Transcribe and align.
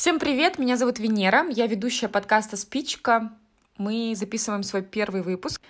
Всем 0.00 0.18
привет, 0.18 0.58
меня 0.58 0.78
зовут 0.78 0.98
Венера, 0.98 1.46
я 1.50 1.66
ведущая 1.66 2.08
подкаста 2.08 2.56
«Спичка». 2.56 3.32
Мы 3.76 4.14
записываем 4.16 4.62
свой 4.62 4.80
первый 4.80 5.20
выпуск. 5.20 5.60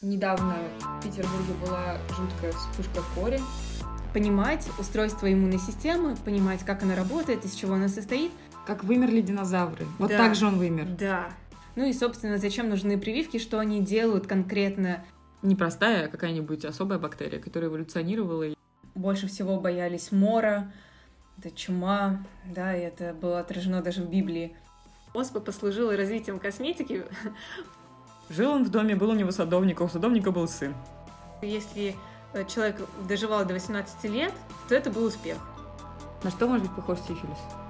Недавно 0.00 0.56
в 0.80 1.02
Петербурге 1.02 1.52
была 1.66 1.98
жуткая 2.16 2.52
вспышка 2.52 3.02
кори. 3.14 3.42
Понимать 4.14 4.66
устройство 4.78 5.30
иммунной 5.30 5.58
системы, 5.58 6.16
понимать, 6.24 6.64
как 6.64 6.82
она 6.82 6.96
работает, 6.96 7.44
из 7.44 7.52
чего 7.52 7.74
она 7.74 7.88
состоит. 7.88 8.32
Как 8.66 8.84
вымерли 8.84 9.20
динозавры. 9.20 9.84
Вот 9.98 10.08
Да. 10.08 10.16
так 10.16 10.34
же 10.34 10.46
он 10.46 10.56
вымер. 10.56 10.86
Да. 10.98 11.28
Ну 11.74 11.84
и, 11.84 11.92
собственно, 11.92 12.38
зачем 12.38 12.70
нужны 12.70 12.96
прививки, 12.96 13.36
что 13.36 13.58
они 13.58 13.82
делают 13.82 14.26
конкретно. 14.26 15.04
Не 15.42 15.54
простая, 15.54 16.06
а 16.06 16.08
какая-нибудь 16.08 16.64
особая 16.64 16.98
бактерия, 16.98 17.40
которая 17.40 17.70
эволюционировала. 17.70 18.54
Больше 18.94 19.26
всего 19.28 19.60
боялись 19.60 20.10
мора, 20.10 20.72
это 21.38 21.50
чума, 21.50 22.24
да, 22.46 22.74
и 22.74 22.80
это 22.80 23.12
было 23.12 23.40
отражено 23.40 23.82
даже 23.82 24.02
в 24.02 24.10
Библии. 24.10 24.56
Оспа 25.12 25.40
послужила 25.40 25.96
развитием 25.96 26.38
косметики. 26.38 27.04
Жил 28.28 28.52
он 28.52 28.64
в 28.64 28.70
доме, 28.70 28.96
был 28.96 29.10
у 29.10 29.14
него 29.14 29.30
садовник, 29.30 29.80
а 29.80 29.84
у 29.84 29.88
садовника 29.88 30.30
был 30.30 30.48
сын. 30.48 30.74
Если 31.42 31.94
э, 32.32 32.44
человек 32.46 32.80
доживал 33.08 33.44
до 33.44 33.54
18 33.54 34.04
лет, 34.04 34.32
то 34.68 34.74
это 34.74 34.90
был 34.90 35.04
успех. 35.04 35.36
На 36.24 36.30
что 36.30 36.48
может 36.48 36.66
быть 36.66 36.74
похож 36.74 36.98
сифилис? 37.00 37.65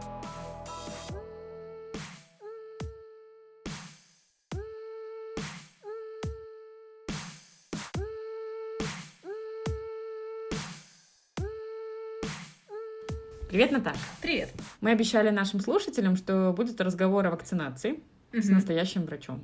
Привет, 13.56 13.72
Наташа. 13.72 13.98
Привет. 14.20 14.50
Мы 14.82 14.90
обещали 14.90 15.30
нашим 15.30 15.60
слушателям, 15.60 16.16
что 16.16 16.52
будет 16.54 16.78
разговор 16.78 17.24
о 17.24 17.30
вакцинации 17.30 18.00
с 18.30 18.50
настоящим 18.50 19.06
врачом. 19.06 19.42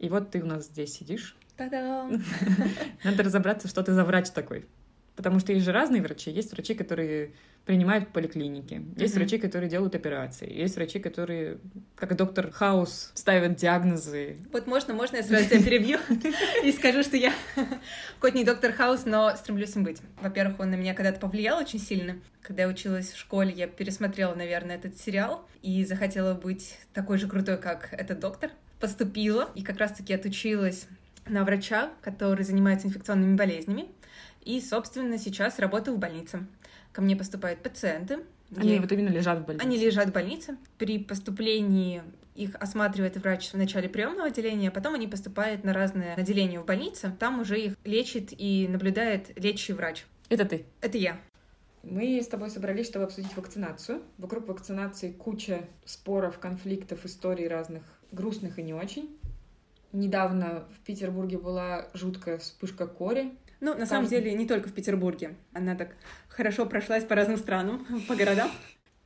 И 0.00 0.08
вот 0.08 0.32
ты 0.32 0.42
у 0.42 0.46
нас 0.46 0.64
здесь 0.64 0.94
сидишь. 0.94 1.36
Та-дам! 1.56 2.20
Надо 3.04 3.22
разобраться, 3.22 3.68
что 3.68 3.84
ты 3.84 3.92
за 3.92 4.02
врач 4.02 4.30
такой. 4.30 4.66
Потому 5.14 5.38
что 5.38 5.52
есть 5.52 5.64
же 5.64 5.70
разные 5.70 6.02
врачи. 6.02 6.32
Есть 6.32 6.50
врачи, 6.50 6.74
которые 6.74 7.34
принимают 7.68 8.08
в 8.08 8.12
поликлинике. 8.12 8.80
Есть 8.96 9.12
Мгм. 9.14 9.20
врачи, 9.24 9.36
которые 9.36 9.68
делают 9.68 9.94
операции. 9.94 10.50
Есть 10.50 10.76
врачи, 10.76 10.98
которые, 10.98 11.58
как 11.96 12.16
доктор 12.16 12.50
Хаус, 12.50 13.12
ставят 13.12 13.56
диагнозы. 13.56 14.38
Вот 14.52 14.66
можно, 14.66 14.94
можно 14.94 15.16
я 15.16 15.22
сразу 15.22 15.44
тебя 15.50 15.62
перебью 15.62 15.98
и 16.64 16.72
скажу, 16.72 17.02
что 17.02 17.18
я 17.18 17.30
хоть 18.20 18.34
не 18.34 18.44
доктор 18.44 18.72
Хаус, 18.72 19.04
но 19.04 19.36
стремлюсь 19.36 19.76
им 19.76 19.84
быть. 19.84 19.98
Во-первых, 20.22 20.60
он 20.60 20.70
на 20.70 20.76
меня 20.76 20.94
когда-то 20.94 21.20
повлиял 21.20 21.58
очень 21.58 21.78
сильно. 21.78 22.16
Когда 22.40 22.62
я 22.62 22.68
училась 22.70 23.12
в 23.12 23.18
школе, 23.18 23.52
я 23.52 23.66
пересмотрела, 23.66 24.34
наверное, 24.34 24.76
этот 24.76 24.98
сериал 24.98 25.46
и 25.60 25.84
захотела 25.84 26.32
быть 26.32 26.78
такой 26.94 27.18
же 27.18 27.28
крутой, 27.28 27.58
как 27.58 27.92
этот 27.92 28.18
доктор. 28.18 28.50
Поступила 28.80 29.50
и 29.54 29.62
как 29.62 29.76
раз-таки 29.76 30.14
отучилась 30.14 30.86
на 31.26 31.44
врача, 31.44 31.90
который 32.00 32.46
занимается 32.46 32.86
инфекционными 32.86 33.36
болезнями. 33.36 33.90
И, 34.42 34.62
собственно, 34.62 35.18
сейчас 35.18 35.58
работаю 35.58 35.98
в 35.98 36.00
больнице. 36.00 36.46
Ко 36.98 37.02
мне 37.02 37.14
поступают 37.14 37.62
пациенты. 37.62 38.24
Они 38.56 38.74
Я- 38.74 38.80
вот 38.80 38.90
именно 38.90 39.10
лежат 39.10 39.38
в 39.38 39.44
больнице. 39.46 39.64
они 39.64 39.78
лежат 39.78 40.08
в 40.08 40.12
больнице. 40.12 40.56
При 40.78 40.98
поступлении 40.98 42.02
их 42.34 42.56
осматривает 42.56 43.16
врач 43.18 43.52
в 43.52 43.56
начале 43.56 43.88
приемного 43.88 44.26
отделения, 44.26 44.70
а 44.70 44.72
потом 44.72 44.94
они 44.94 45.06
поступают 45.06 45.62
на 45.62 45.72
разные 45.72 46.14
отделения 46.14 46.58
в 46.58 46.66
больнице. 46.66 47.14
Там 47.20 47.38
уже 47.38 47.60
их 47.60 47.76
лечит 47.84 48.30
и 48.36 48.66
наблюдает 48.68 49.30
лечащий 49.38 49.74
врач. 49.74 50.06
Это 50.28 50.44
ты. 50.44 50.66
Это 50.80 50.98
я. 50.98 51.20
Мы 51.84 52.20
с 52.20 52.26
тобой 52.26 52.50
собрались, 52.50 52.86
чтобы 52.88 53.04
обсудить 53.04 53.36
вакцинацию. 53.36 54.02
Вокруг 54.16 54.48
вакцинации 54.48 55.12
куча 55.12 55.68
споров, 55.84 56.40
конфликтов, 56.40 57.04
историй 57.04 57.46
разных, 57.46 57.84
грустных 58.10 58.58
и 58.58 58.62
не 58.64 58.74
очень. 58.74 59.16
Недавно 59.92 60.64
в 60.76 60.84
Петербурге 60.84 61.38
была 61.38 61.90
жуткая 61.94 62.38
вспышка 62.38 62.88
кори. 62.88 63.36
Ну, 63.60 63.74
на 63.76 63.86
самом 63.86 64.08
деле, 64.08 64.32
не 64.34 64.46
только 64.46 64.68
в 64.68 64.72
Петербурге. 64.72 65.34
Она 65.52 65.74
так 65.74 65.96
хорошо 66.28 66.66
прошлась 66.66 67.04
по 67.04 67.14
разным 67.14 67.36
странам, 67.36 67.86
по 68.08 68.14
городам. 68.14 68.50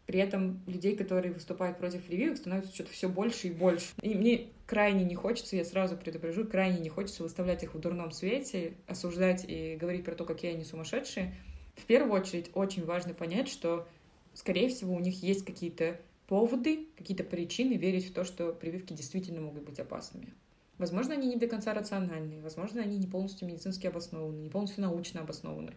При 0.07 0.19
этом 0.19 0.61
людей, 0.67 0.97
которые 0.97 1.33
выступают 1.33 1.79
против 1.79 2.03
прививок, 2.03 2.37
становится 2.37 2.75
что-то 2.75 2.91
все 2.91 3.09
больше 3.09 3.49
и 3.49 3.51
больше. 3.51 3.93
И 4.03 4.15
мне 4.15 4.49
крайне 4.67 5.05
не 5.05 5.15
хочется, 5.15 5.57
я 5.57 5.65
сразу 5.65 5.97
предупрежу, 5.97 6.45
крайне 6.45 6.81
не 6.81 6.89
хочется 6.89 7.23
выставлять 7.23 7.63
их 7.63 7.75
в 7.75 7.79
дурном 7.79 8.11
свете, 8.11 8.75
осуждать 8.87 9.45
и 9.47 9.77
говорить 9.77 10.05
про 10.05 10.15
то, 10.15 10.25
какие 10.25 10.53
они 10.53 10.65
сумасшедшие. 10.65 11.35
В 11.77 11.85
первую 11.85 12.21
очередь 12.21 12.51
очень 12.53 12.85
важно 12.85 13.15
понять, 13.15 13.49
что, 13.49 13.89
скорее 14.35 14.69
всего, 14.69 14.95
у 14.95 15.01
них 15.01 15.23
есть 15.23 15.45
какие-то 15.45 15.99
поводы, 16.27 16.89
какие-то 16.97 17.25
причины 17.25 17.75
верить 17.75 18.11
в 18.11 18.13
то, 18.13 18.25
что 18.25 18.53
прививки 18.53 18.93
действительно 18.93 19.41
могут 19.41 19.65
быть 19.65 19.79
опасными. 19.79 20.35
Возможно, 20.79 21.15
они 21.15 21.29
не 21.29 21.37
до 21.37 21.47
конца 21.47 21.75
рациональные, 21.75 22.41
возможно, 22.41 22.83
они 22.83 22.99
не 22.99 23.07
полностью 23.07 23.47
медицински 23.47 23.87
обоснованы, 23.87 24.39
не 24.39 24.51
полностью 24.51 24.83
научно 24.83 25.21
обоснованы. 25.21 25.75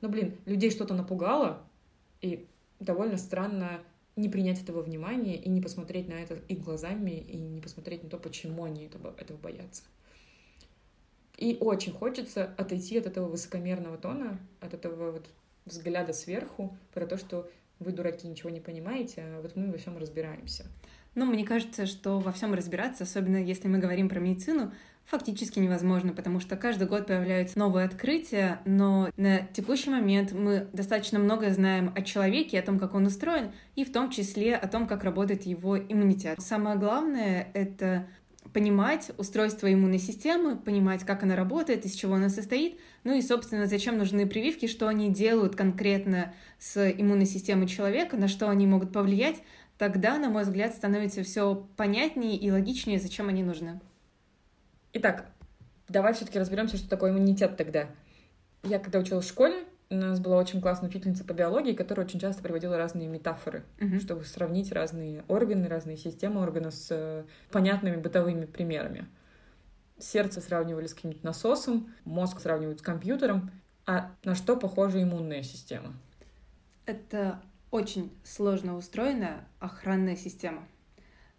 Но, 0.00 0.08
блин, 0.08 0.36
людей 0.44 0.70
что-то 0.70 0.94
напугало, 0.94 1.62
и 2.20 2.46
довольно 2.78 3.16
странно 3.16 3.80
не 4.16 4.28
принять 4.28 4.62
этого 4.62 4.82
внимания 4.82 5.36
и 5.36 5.48
не 5.48 5.60
посмотреть 5.60 6.08
на 6.08 6.14
это 6.14 6.34
их 6.48 6.62
глазами, 6.62 7.12
и 7.12 7.36
не 7.36 7.60
посмотреть 7.60 8.04
на 8.04 8.10
то, 8.10 8.18
почему 8.18 8.64
они 8.64 8.84
этого, 8.84 9.14
этого 9.18 9.36
боятся. 9.38 9.82
И 11.36 11.56
очень 11.60 11.92
хочется 11.92 12.54
отойти 12.56 12.98
от 12.98 13.06
этого 13.06 13.28
высокомерного 13.28 13.98
тона, 13.98 14.38
от 14.60 14.72
этого 14.72 15.10
вот 15.10 15.26
взгляда 15.64 16.12
сверху 16.12 16.76
про 16.92 17.06
то, 17.06 17.16
что 17.16 17.50
вы, 17.80 17.92
дураки, 17.92 18.28
ничего 18.28 18.50
не 18.50 18.60
понимаете, 18.60 19.22
а 19.22 19.40
вот 19.42 19.56
мы 19.56 19.72
во 19.72 19.78
всем 19.78 19.98
разбираемся. 19.98 20.66
Ну, 21.14 21.26
мне 21.26 21.44
кажется, 21.44 21.86
что 21.86 22.18
во 22.18 22.32
всем 22.32 22.54
разбираться, 22.54 23.04
особенно 23.04 23.36
если 23.36 23.68
мы 23.68 23.78
говорим 23.78 24.08
про 24.08 24.18
медицину, 24.18 24.72
фактически 25.04 25.58
невозможно, 25.58 26.12
потому 26.12 26.40
что 26.40 26.56
каждый 26.56 26.88
год 26.88 27.06
появляются 27.06 27.58
новые 27.58 27.84
открытия, 27.86 28.60
но 28.64 29.10
на 29.16 29.40
текущий 29.52 29.90
момент 29.90 30.32
мы 30.32 30.66
достаточно 30.72 31.18
много 31.18 31.50
знаем 31.50 31.92
о 31.94 32.02
человеке, 32.02 32.58
о 32.58 32.62
том, 32.62 32.78
как 32.78 32.94
он 32.94 33.06
устроен, 33.06 33.52
и 33.76 33.84
в 33.84 33.92
том 33.92 34.10
числе 34.10 34.56
о 34.56 34.66
том, 34.66 34.86
как 34.86 35.04
работает 35.04 35.44
его 35.44 35.78
иммунитет. 35.78 36.40
Самое 36.40 36.76
главное— 36.76 37.48
это 37.54 38.06
понимать 38.52 39.10
устройство 39.18 39.72
иммунной 39.72 39.98
системы, 39.98 40.56
понимать, 40.56 41.04
как 41.04 41.22
она 41.22 41.34
работает, 41.34 41.84
из 41.84 41.94
чего 41.94 42.14
она 42.14 42.28
состоит, 42.28 42.78
ну 43.02 43.14
и, 43.14 43.22
собственно, 43.22 43.66
зачем 43.66 43.98
нужны 43.98 44.26
прививки, 44.26 44.66
что 44.66 44.86
они 44.86 45.10
делают 45.10 45.56
конкретно 45.56 46.32
с 46.58 46.90
иммунной 46.90 47.26
системой 47.26 47.66
человека, 47.66 48.16
на 48.16 48.28
что 48.28 48.48
они 48.48 48.66
могут 48.66 48.92
повлиять, 48.92 49.42
тогда, 49.78 50.18
на 50.18 50.28
мой 50.30 50.42
взгляд, 50.44 50.74
становится 50.74 51.22
все 51.22 51.66
понятнее 51.76 52.36
и 52.36 52.50
логичнее, 52.50 52.98
зачем 52.98 53.28
они 53.28 53.42
нужны. 53.42 53.80
Итак, 54.92 55.26
давай 55.88 56.14
все-таки 56.14 56.38
разберемся, 56.38 56.76
что 56.76 56.88
такое 56.88 57.10
иммунитет 57.10 57.56
тогда. 57.56 57.88
Я 58.62 58.78
когда 58.78 58.98
училась 58.98 59.26
в 59.26 59.28
школе, 59.28 59.64
у 59.90 59.96
нас 59.96 60.18
была 60.20 60.38
очень 60.38 60.60
классная 60.60 60.88
учительница 60.88 61.24
по 61.24 61.32
биологии, 61.32 61.74
которая 61.74 62.06
очень 62.06 62.18
часто 62.18 62.42
приводила 62.42 62.76
разные 62.76 63.06
метафоры, 63.08 63.64
Мгм. 63.78 64.00
чтобы 64.00 64.24
сравнить 64.24 64.72
разные 64.72 65.24
органы, 65.28 65.68
разные 65.68 65.96
системы 65.96 66.40
органов 66.40 66.74
с 66.74 66.88
э, 66.90 67.24
понятными 67.50 67.96
бытовыми 67.96 68.46
примерами. 68.46 69.06
Сердце 69.98 70.40
сравнивали 70.40 70.86
с 70.86 70.94
каким-нибудь 70.94 71.22
насосом, 71.22 71.92
мозг 72.04 72.40
сравнивают 72.40 72.80
с 72.80 72.82
компьютером. 72.82 73.50
А 73.86 74.12
на 74.24 74.34
что 74.34 74.56
похожа 74.56 75.02
иммунная 75.02 75.42
система? 75.42 75.92
Это 76.86 77.40
очень 77.74 78.12
сложно 78.22 78.76
устроенная 78.76 79.48
охранная 79.58 80.14
система, 80.14 80.64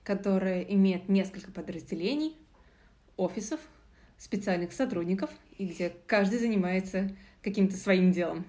которая 0.03 0.63
имеет 0.63 1.07
несколько 1.07 1.50
подразделений, 1.50 2.35
офисов, 3.16 3.62
специальных 4.18 4.73
сотрудников, 4.73 5.29
и 5.57 5.66
где 5.66 5.94
каждый 6.07 6.40
занимается 6.40 7.16
каким-то 7.41 7.78
своим 7.78 8.12
делом. 8.12 8.46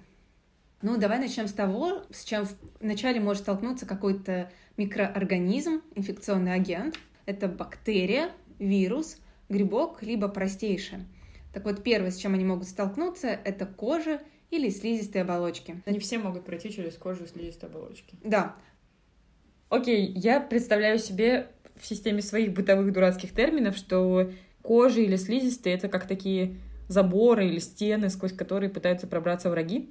Ну, 0.82 0.96
давай 0.96 1.20
начнем 1.20 1.46
с 1.46 1.52
того, 1.52 2.02
с 2.10 2.24
чем 2.24 2.48
вначале 2.80 3.20
может 3.20 3.44
столкнуться 3.44 3.86
какой-то 3.86 4.50
микроорганизм, 4.76 5.80
инфекционный 5.94 6.54
агент. 6.54 6.98
Это 7.24 7.46
бактерия, 7.46 8.32
вирус, 8.58 9.18
грибок, 9.48 10.02
либо 10.02 10.26
простейшее. 10.26 11.06
Так 11.52 11.64
вот, 11.64 11.84
первое, 11.84 12.10
с 12.10 12.16
чем 12.16 12.34
они 12.34 12.44
могут 12.44 12.66
столкнуться, 12.66 13.28
это 13.28 13.64
кожа 13.64 14.20
или 14.50 14.70
слизистые 14.70 15.22
оболочки. 15.22 15.82
Они 15.86 15.98
все 15.98 16.18
могут 16.18 16.44
пройти 16.44 16.70
через 16.72 16.96
кожу 16.96 17.26
слизистой 17.26 17.68
оболочки. 17.68 18.16
Да, 18.22 18.56
Окей, 19.68 20.12
я 20.14 20.40
представляю 20.40 20.98
себе 20.98 21.48
в 21.74 21.84
системе 21.86 22.22
своих 22.22 22.52
бытовых 22.52 22.92
дурацких 22.92 23.32
терминов, 23.34 23.76
что 23.76 24.30
кожа 24.62 25.00
или 25.00 25.16
слизистые— 25.16 25.74
это 25.76 25.88
как 25.88 26.06
такие 26.06 26.56
заборы 26.88 27.48
или 27.48 27.58
стены, 27.58 28.08
сквозь 28.10 28.32
которые 28.32 28.70
пытаются 28.70 29.06
пробраться 29.06 29.50
враги. 29.50 29.90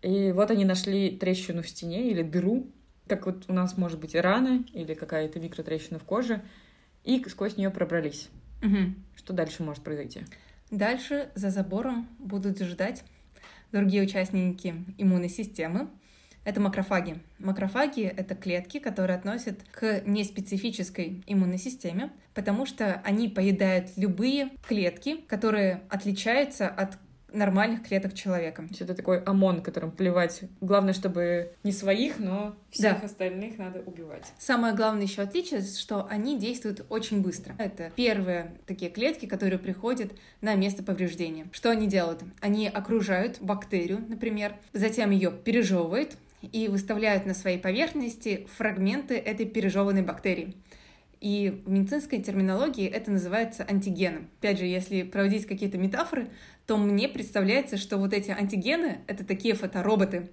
И 0.00 0.32
вот 0.32 0.50
они 0.50 0.64
нашли 0.64 1.16
трещину 1.16 1.62
в 1.62 1.68
стене 1.68 2.10
или 2.10 2.22
дыру, 2.22 2.66
как 3.08 3.26
вот 3.26 3.44
у 3.48 3.52
нас 3.52 3.76
может 3.76 3.98
быть 3.98 4.14
рана 4.14 4.64
или 4.72 4.94
какая-то 4.94 5.40
микротрещина 5.40 5.98
в 5.98 6.04
коже, 6.04 6.42
и 7.02 7.22
сквозь 7.28 7.56
нее 7.56 7.70
пробрались. 7.70 8.28
Мгм. 8.62 8.94
Что 9.16 9.32
дальше 9.32 9.62
может 9.62 9.82
произойти? 9.82 10.22
Дальше 10.70 11.30
за 11.34 11.50
забором 11.50 12.08
будут 12.18 12.60
ждать 12.60 13.02
другие 13.74 14.04
участники 14.04 14.74
иммунной 14.98 15.28
системы. 15.28 15.88
Это 16.44 16.60
макрофаги. 16.60 17.16
Макрофаги— 17.38 18.02
это 18.16 18.34
клетки, 18.34 18.78
которые 18.78 19.16
относят 19.16 19.62
к 19.72 20.02
неспецифической 20.06 21.22
иммунной 21.26 21.58
системе, 21.58 22.12
потому 22.34 22.66
что 22.66 23.00
они 23.04 23.28
поедают 23.28 23.90
любые 23.96 24.50
клетки, 24.68 25.16
которые 25.26 25.82
отличаются 25.88 26.68
от 26.68 26.98
нормальных 27.34 27.86
клеток 27.86 28.14
человека. 28.14 28.62
То 28.62 28.68
есть 28.68 28.80
это 28.80 28.94
такой 28.94 29.20
ОМОН, 29.22 29.62
которым 29.62 29.90
плевать. 29.90 30.42
Главное, 30.60 30.92
чтобы 30.92 31.52
не 31.62 31.72
своих, 31.72 32.18
но 32.18 32.56
всех 32.70 33.00
да. 33.00 33.06
остальных 33.06 33.58
надо 33.58 33.80
убивать. 33.80 34.32
Самое 34.38 34.74
главное 34.74 35.02
еще 35.02 35.22
отличие, 35.22 35.60
что 35.62 36.06
они 36.08 36.38
действуют 36.38 36.84
очень 36.88 37.20
быстро. 37.20 37.54
Это 37.58 37.90
первые 37.96 38.54
такие 38.66 38.90
клетки, 38.90 39.26
которые 39.26 39.58
приходят 39.58 40.12
на 40.40 40.54
место 40.54 40.82
повреждения. 40.82 41.46
Что 41.52 41.70
они 41.70 41.86
делают? 41.86 42.22
Они 42.40 42.68
окружают 42.68 43.40
бактерию, 43.40 44.04
например, 44.08 44.54
затем 44.72 45.10
ее 45.10 45.30
пережевывают 45.30 46.16
и 46.52 46.68
выставляют 46.68 47.26
на 47.26 47.34
своей 47.34 47.58
поверхности 47.58 48.46
фрагменты 48.56 49.16
этой 49.16 49.46
пережеванной 49.46 50.02
бактерии. 50.02 50.54
И 51.24 51.62
в 51.64 51.70
медицинской 51.70 52.20
терминологии 52.20 52.86
это 52.86 53.10
называется 53.10 53.64
антигеном. 53.66 54.28
Опять 54.40 54.58
же, 54.58 54.66
если 54.66 55.02
проводить 55.04 55.46
какие-то 55.46 55.78
метафоры, 55.78 56.28
то 56.66 56.76
мне 56.76 57.08
представляется, 57.08 57.76
что 57.76 57.98
вот 57.98 58.12
эти 58.12 58.30
антигены— 58.30 58.98
это 59.06 59.24
такие 59.24 59.54
фотороботы, 59.54 60.30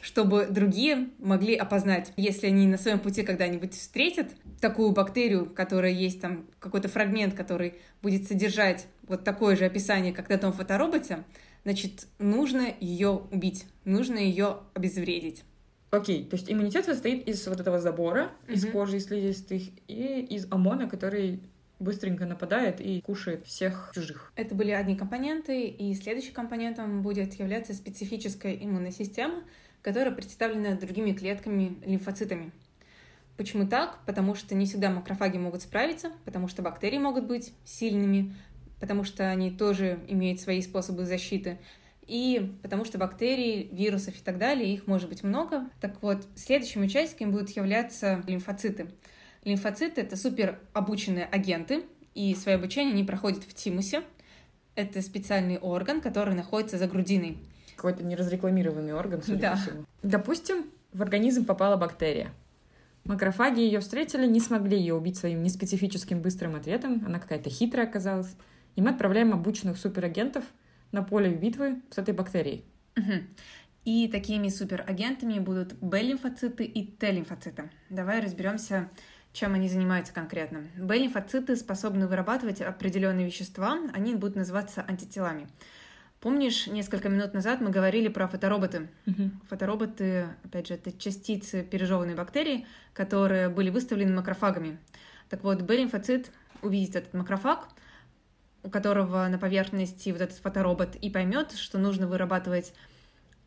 чтобы 0.00 0.46
другие 0.46 1.08
могли 1.18 1.54
опознать, 1.54 2.12
если 2.16 2.46
они 2.46 2.66
на 2.66 2.78
своем 2.78 3.00
пути 3.00 3.22
когда-нибудь 3.22 3.74
встретят 3.74 4.28
такую 4.60 4.92
бактерию, 4.92 5.46
которая 5.46 5.92
есть 5.92 6.20
там 6.20 6.46
какой-то 6.60 6.88
фрагмент, 6.88 7.34
который 7.34 7.74
будет 8.00 8.26
содержать 8.26 8.86
вот 9.08 9.24
такое 9.24 9.56
же 9.56 9.64
описание, 9.64 10.12
как 10.12 10.28
на 10.28 10.38
том 10.38 10.52
фотороботе, 10.52 11.24
значит, 11.64 12.06
нужно 12.18 12.68
ее 12.80 13.22
убить, 13.30 13.66
нужно 13.84 14.18
ее 14.18 14.58
обезвредить. 14.74 15.42
Окей, 15.90 16.24
то 16.24 16.36
есть 16.36 16.50
иммунитет 16.50 16.86
состоит 16.86 17.28
из 17.28 17.46
вот 17.46 17.60
этого 17.60 17.78
забора, 17.78 18.30
mm-hmm. 18.46 18.54
из 18.54 18.66
кожи, 18.66 18.96
из 18.96 19.06
слизистых 19.06 19.62
и 19.88 20.26
из 20.30 20.50
ОМОНа, 20.50 20.88
который 20.88 21.42
быстренько 21.82 22.26
нападает 22.26 22.80
и 22.80 23.00
кушает 23.00 23.46
всех 23.46 23.90
чужих. 23.94 24.32
Это 24.36 24.54
были 24.54 24.70
одни 24.70 24.96
компоненты, 24.96 25.66
и 25.66 25.94
следующим 25.94 26.32
компонентом 26.32 27.02
будет 27.02 27.34
являться 27.34 27.74
специфическая 27.74 28.54
иммунная 28.54 28.92
система, 28.92 29.42
которая 29.82 30.14
представлена 30.14 30.76
другими 30.76 31.12
клетками, 31.12 31.76
лимфоцитами. 31.84 32.52
Почему 33.36 33.66
так? 33.66 33.98
Потому 34.06 34.34
что 34.34 34.54
не 34.54 34.66
всегда 34.66 34.90
макрофаги 34.90 35.38
могут 35.38 35.62
справиться, 35.62 36.12
потому 36.24 36.48
что 36.48 36.62
бактерии 36.62 36.98
могут 36.98 37.26
быть 37.26 37.52
сильными, 37.64 38.34
потому 38.78 39.04
что 39.04 39.28
они 39.28 39.50
тоже 39.50 40.00
имеют 40.08 40.40
свои 40.40 40.62
способы 40.62 41.04
защиты, 41.06 41.58
и 42.06 42.52
потому 42.62 42.84
что 42.84 42.98
бактерий, 42.98 43.68
вирусов 43.72 44.16
и 44.16 44.22
так 44.22 44.38
далее, 44.38 44.72
их 44.72 44.86
может 44.86 45.08
быть 45.08 45.22
много. 45.22 45.70
Так 45.80 46.02
вот, 46.02 46.26
следующими 46.34 46.86
участниками 46.86 47.30
будут 47.30 47.50
являться 47.50 48.22
лимфоциты. 48.26 48.88
Лимфоциты— 49.44 50.00
это 50.02 50.16
супер 50.16 50.58
обученные 50.72 51.24
агенты, 51.24 51.84
и 52.14 52.34
свое 52.34 52.56
обучение 52.56 52.92
они 52.92 53.04
проходят 53.04 53.44
в 53.44 53.54
тимусе. 53.54 54.02
Это 54.74 55.02
специальный 55.02 55.58
орган, 55.58 56.00
который 56.00 56.34
находится 56.34 56.78
за 56.78 56.86
грудиной. 56.86 57.38
Какой-то 57.76 58.04
неразрекламированный 58.04 58.94
орган, 58.94 59.22
судя 59.22 59.40
да. 59.40 59.50
по 59.52 59.56
всему. 59.58 59.84
Допустим, 60.02 60.64
в 60.92 61.02
организм 61.02 61.44
попала 61.44 61.76
бактерия. 61.76 62.32
Макрофаги 63.04 63.60
ее 63.60 63.80
встретили, 63.80 64.26
не 64.26 64.38
смогли 64.38 64.78
ее 64.78 64.94
убить 64.94 65.16
своим 65.16 65.42
неспецифическим 65.42 66.20
быстрым 66.20 66.54
ответом. 66.54 67.02
Она 67.04 67.18
какая-то 67.18 67.50
хитрая 67.50 67.86
оказалась. 67.86 68.36
И 68.76 68.80
мы 68.80 68.90
отправляем 68.90 69.32
обученных 69.32 69.76
суперагентов— 69.76 70.44
на 70.92 71.02
поле 71.02 71.30
битвы 71.30 71.80
с 71.90 71.98
этой 71.98 72.14
бактерией. 72.14 72.64
Угу. 72.96 73.12
И 73.84 74.08
такими 74.08 74.48
суперагентами 74.48 75.40
будут 75.40 75.74
Б-лимфоциты 75.80 76.64
и 76.64 76.86
Т-лимфоциты. 76.86 77.70
Давай 77.90 78.20
разберемся, 78.20 78.88
чем 79.32 79.54
они 79.54 79.68
занимаются 79.68 80.12
конкретно. 80.12 80.64
Б-лимфоциты 80.76 81.56
способны 81.56 82.06
вырабатывать 82.06 82.60
определенные 82.60 83.26
вещества, 83.26 83.78
они 83.92 84.14
будут 84.14 84.36
называться 84.36 84.82
антителами. 84.82 85.48
Помнишь, 86.20 86.66
несколько 86.66 87.08
минут 87.08 87.34
назад 87.34 87.60
мы 87.60 87.70
говорили 87.70 88.08
про 88.08 88.28
фотороботы? 88.28 88.88
Угу. 89.06 89.30
Фотороботы, 89.48 90.28
опять 90.44 90.68
же, 90.68 90.74
это 90.74 90.92
частицы 90.92 91.62
пережеванной 91.64 92.14
бактерии, 92.14 92.66
которые 92.92 93.48
были 93.48 93.70
выставлены 93.70 94.14
макрофагами. 94.14 94.78
Так 95.28 95.42
вот, 95.42 95.62
Б-лимфоцит 95.62 96.30
увидит 96.60 96.96
этот 96.96 97.14
макрофаг— 97.14 97.68
у 98.62 98.70
которого 98.70 99.26
на 99.28 99.38
поверхности 99.38 100.10
вот 100.10 100.20
этот 100.20 100.38
фоторобот 100.38 100.94
и 100.96 101.10
поймет, 101.10 101.52
что 101.52 101.78
нужно 101.78 102.06
вырабатывать 102.06 102.72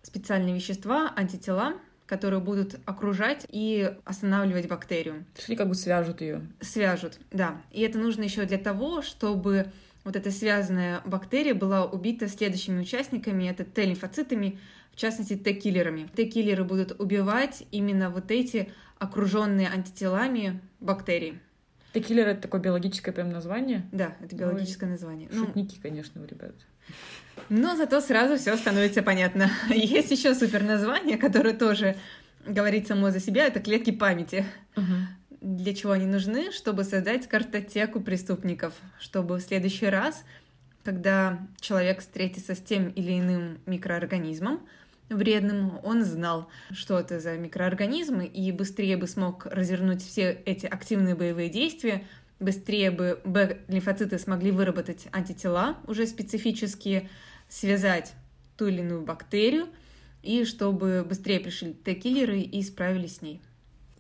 специальные 0.02 0.56
вещества, 0.56 1.12
антитела, 1.16 1.74
которые 2.06 2.40
будут 2.40 2.76
окружать 2.86 3.46
и 3.50 3.94
останавливать 4.06 4.68
бактерию. 4.68 5.26
Они 5.48 5.56
как 5.56 5.68
бы 5.68 5.76
свяжут 5.76 6.22
ее. 6.22 6.42
Свяжут, 6.62 7.20
да. 7.32 7.62
И 7.72 7.82
это 7.82 7.98
нужно 7.98 8.24
еще 8.24 8.46
для 8.46 8.58
того, 8.58 9.02
чтобы 9.02 9.72
вот 10.04 10.16
эта 10.16 10.32
связанная 10.32 11.02
бактерия 11.06 11.56
была 11.56 11.86
убита 11.86 12.28
следующими 12.28 12.80
участниками, 12.82 13.46
это 13.46 13.66
Т-лимфоцитами, 13.66 14.60
в 14.94 14.98
частности 14.98 15.36
Т-киллерами. 15.36 16.08
Т-киллеры 16.16 16.64
будут 16.64 17.00
убивать 17.00 17.66
именно 17.72 18.10
вот 18.10 18.30
эти 18.30 18.72
окруженные 19.00 19.68
антителами 19.68 20.62
бактерии. 20.80 21.40
Текиллер— 21.94 22.28
это 22.30 22.42
такое 22.42 22.60
биологическое 22.60 23.14
прям 23.14 23.30
название? 23.30 23.88
Да, 23.94 24.18
это 24.20 24.36
биологическое 24.36 24.90
Ой, 24.90 24.92
название. 24.92 25.30
Шутники, 25.32 25.76
ну, 25.78 25.82
конечно, 25.82 26.22
у 26.22 26.26
ребят. 26.26 26.54
Но 27.50 27.76
зато 27.76 28.02
сразу 28.02 28.38
все 28.38 28.56
становится 28.58 29.04
понятно. 29.04 29.50
Есть 29.70 30.12
еще 30.12 30.34
супер 30.34 30.64
название, 30.64 31.18
которое 31.18 31.54
тоже 31.54 31.96
говорит 32.46 32.88
само 32.88 33.12
за 33.12 33.20
себя, 33.20 33.46
это 33.46 33.60
клетки 33.60 33.92
памяти. 33.92 34.46
Угу. 34.76 34.84
Для 35.42 35.74
чего 35.74 35.94
они 35.94 36.06
нужны? 36.06 36.52
Чтобы 36.52 36.84
создать 36.84 37.28
картотеку 37.28 38.00
преступников, 38.00 38.74
чтобы 39.00 39.36
в 39.36 39.42
следующий 39.42 39.88
раз, 39.88 40.24
когда 40.84 41.40
человек 41.60 42.00
встретится 42.00 42.56
с 42.56 42.62
тем 42.62 42.90
или 42.90 43.20
иным 43.20 43.60
микроорганизмом, 43.66 44.62
вредным, 45.10 45.80
он 45.84 46.04
знал, 46.04 46.50
что 46.72 47.00
это 47.00 47.20
за 47.20 47.38
микроорганизмы, 47.38 48.26
и 48.26 48.52
быстрее 48.52 48.98
бы 48.98 49.08
смог 49.08 49.46
развернуть 49.46 50.04
все 50.04 50.32
эти 50.46 50.66
активные 50.66 51.16
боевые 51.16 51.50
действия, 51.50 52.04
быстрее 52.40 52.92
бы 52.92 53.20
Б-лимфоциты 53.24 54.20
смогли 54.20 54.52
выработать 54.52 55.08
антитела 55.12 55.78
уже 55.88 56.08
специфические, 56.08 57.10
связать 57.48 58.14
ту 58.58 58.68
или 58.68 58.82
иную 58.82 59.02
бактерию, 59.02 59.68
и 60.24 60.44
чтобы 60.44 61.06
быстрее 61.08 61.40
пришли 61.40 61.74
Т-киллеры 61.74 62.40
и 62.40 62.62
справились 62.64 63.18
с 63.18 63.22
ней. 63.22 63.42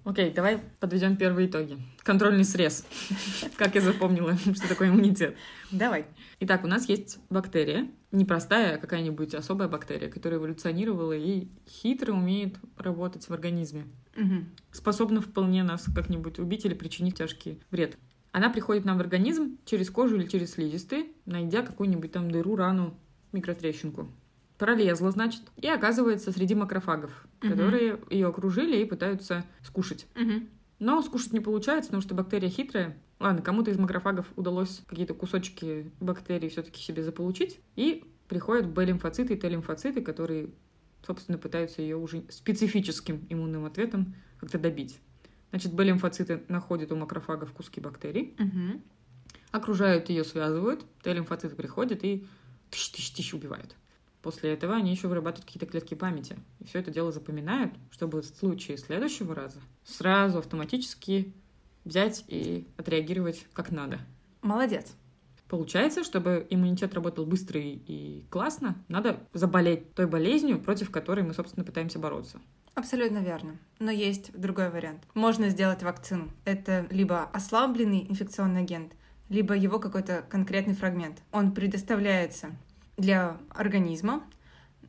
Окей, 0.05 0.31
давай 0.31 0.59
подведем 0.79 1.17
первые 1.17 1.47
итоги. 1.47 1.77
Контрольный 2.03 2.45
срез. 2.45 2.85
Как 3.57 3.73
я 3.73 3.81
запомнила, 3.81 4.37
что 4.37 4.69
такое 4.69 4.89
иммунитет. 4.89 5.35
Давай. 5.71 6.05
Итак, 6.41 6.63
у 6.63 6.67
нас 6.67 6.87
есть 6.87 7.17
бактерия, 7.31 7.89
не 8.11 8.23
простая, 8.23 8.75
а 8.75 8.77
какая-нибудь 8.77 9.33
особая 9.33 9.67
бактерия, 9.67 10.07
которая 10.07 10.39
эволюционировала 10.39 11.13
и 11.13 11.47
хитро 11.67 12.13
умеет 12.13 12.55
работать 12.77 13.27
в 13.27 13.33
организме. 13.33 13.87
Угу. 14.15 14.45
Способна 14.71 15.21
вполне 15.21 15.63
нас 15.63 15.85
как-нибудь 15.93 16.37
убить 16.37 16.65
или 16.65 16.75
причинить 16.75 17.17
тяжкий 17.17 17.59
вред. 17.71 17.97
Она 18.35 18.49
приходит 18.49 18.83
нам 18.83 18.97
в 18.97 18.99
организм 18.99 19.59
через 19.63 19.89
кожу 19.89 20.17
или 20.17 20.27
через 20.27 20.55
слизистые, 20.55 21.05
найдя 21.25 21.61
какую-нибудь 21.61 22.11
там 22.11 22.29
дыру, 22.29 22.57
рану, 22.57 22.93
микротрещинку 23.31 24.09
пролезла, 24.57 25.09
значит, 25.11 25.41
и 25.55 25.67
оказывается 25.69 26.33
среди 26.33 26.53
макрофагов, 26.53 27.27
угу. 27.41 27.49
которые 27.49 27.97
ее 28.09 28.27
окружили 28.27 28.75
и 28.81 28.83
пытаются 28.83 29.45
скушать. 29.63 30.05
Угу. 30.17 30.47
Но 30.79 31.01
скушать 31.01 31.31
не 31.31 31.39
получается, 31.39 31.91
потому 31.91 32.01
что 32.01 32.13
бактерия 32.13 32.49
хитрая. 32.49 32.97
Ладно, 33.21 33.41
кому-то 33.41 33.71
из 33.71 33.77
макрофагов 33.77 34.25
удалось 34.35 34.81
какие-то 34.85 35.13
кусочки 35.13 35.89
бактерий 36.01 36.49
все-таки 36.49 36.81
себе 36.81 37.03
заполучить, 37.03 37.61
и 37.77 38.03
приходят 38.27 38.67
Б-лимфоциты 38.67 39.35
и 39.35 39.37
Т-лимфоциты, 39.37 40.01
которые, 40.01 40.49
собственно, 41.07 41.37
пытаются 41.37 41.81
ее 41.81 41.95
уже 41.95 42.25
специфическим 42.27 43.25
иммунным 43.29 43.63
ответом 43.63 44.13
как-то 44.41 44.59
добить. 44.59 44.99
Значит, 45.55 45.71
Б-лимфоциты 45.71 46.43
находят 46.49 46.91
у 46.91 46.97
макрофагов 46.97 47.53
куски 47.53 47.79
бактерий, 47.79 48.35
угу. 48.37 48.81
окружают 49.51 50.09
ее, 50.09 50.25
связывают, 50.25 50.85
Т-лимфоциты 51.01 51.55
приходят 51.55 52.03
и 52.03 52.27
тысяч-тысяч-тысяч 52.71 53.33
убивают. 53.33 53.73
После 54.21 54.51
этого 54.51 54.75
они 54.75 54.91
еще 54.91 55.07
вырабатывают 55.07 55.45
какие-то 55.45 55.65
клетки 55.65 55.93
памяти. 55.93 56.35
И 56.59 56.65
все 56.65 56.79
это 56.79 56.91
дело 56.91 57.13
запоминают, 57.13 57.73
чтобы 57.89 58.21
в 58.21 58.25
случае 58.25 58.77
следующего 58.77 59.33
раза 59.33 59.61
сразу 59.85 60.39
автоматически 60.39 61.33
взять 61.85 62.25
и 62.27 62.67
отреагировать 62.75 63.47
как 63.53 63.71
надо. 63.71 64.01
Молодец. 64.41 64.93
Получается, 65.47 66.03
чтобы 66.03 66.45
иммунитет 66.49 66.93
работал 66.93 67.25
быстро 67.25 67.61
и 67.61 68.25
классно, 68.29 68.75
надо 68.89 69.21
заболеть 69.31 69.93
той 69.93 70.07
болезнью, 70.07 70.59
против 70.59 70.91
которой 70.91 71.23
мы, 71.23 71.33
собственно, 71.33 71.63
пытаемся 71.63 71.97
бороться. 71.97 72.41
Абсолютно 72.75 73.19
верно. 73.19 73.57
Но 73.79 73.89
есть 73.89 74.37
другой 74.37 74.69
вариант. 74.69 75.01
Можно 75.13 75.49
сделать 75.49 75.81
вакцину. 75.81 76.29
Это 76.43 76.85
либо 76.89 77.23
ослабленный 77.23 78.05
инфекционный 78.09 78.61
агент, 78.61 78.93
либо 79.29 79.55
его 79.55 79.79
какой-то 79.79 80.23
конкретный 80.29 80.75
фрагмент. 80.75 81.21
Он 81.31 81.53
предоставляется 81.53 82.51
для 82.97 83.37
организма 83.49 84.23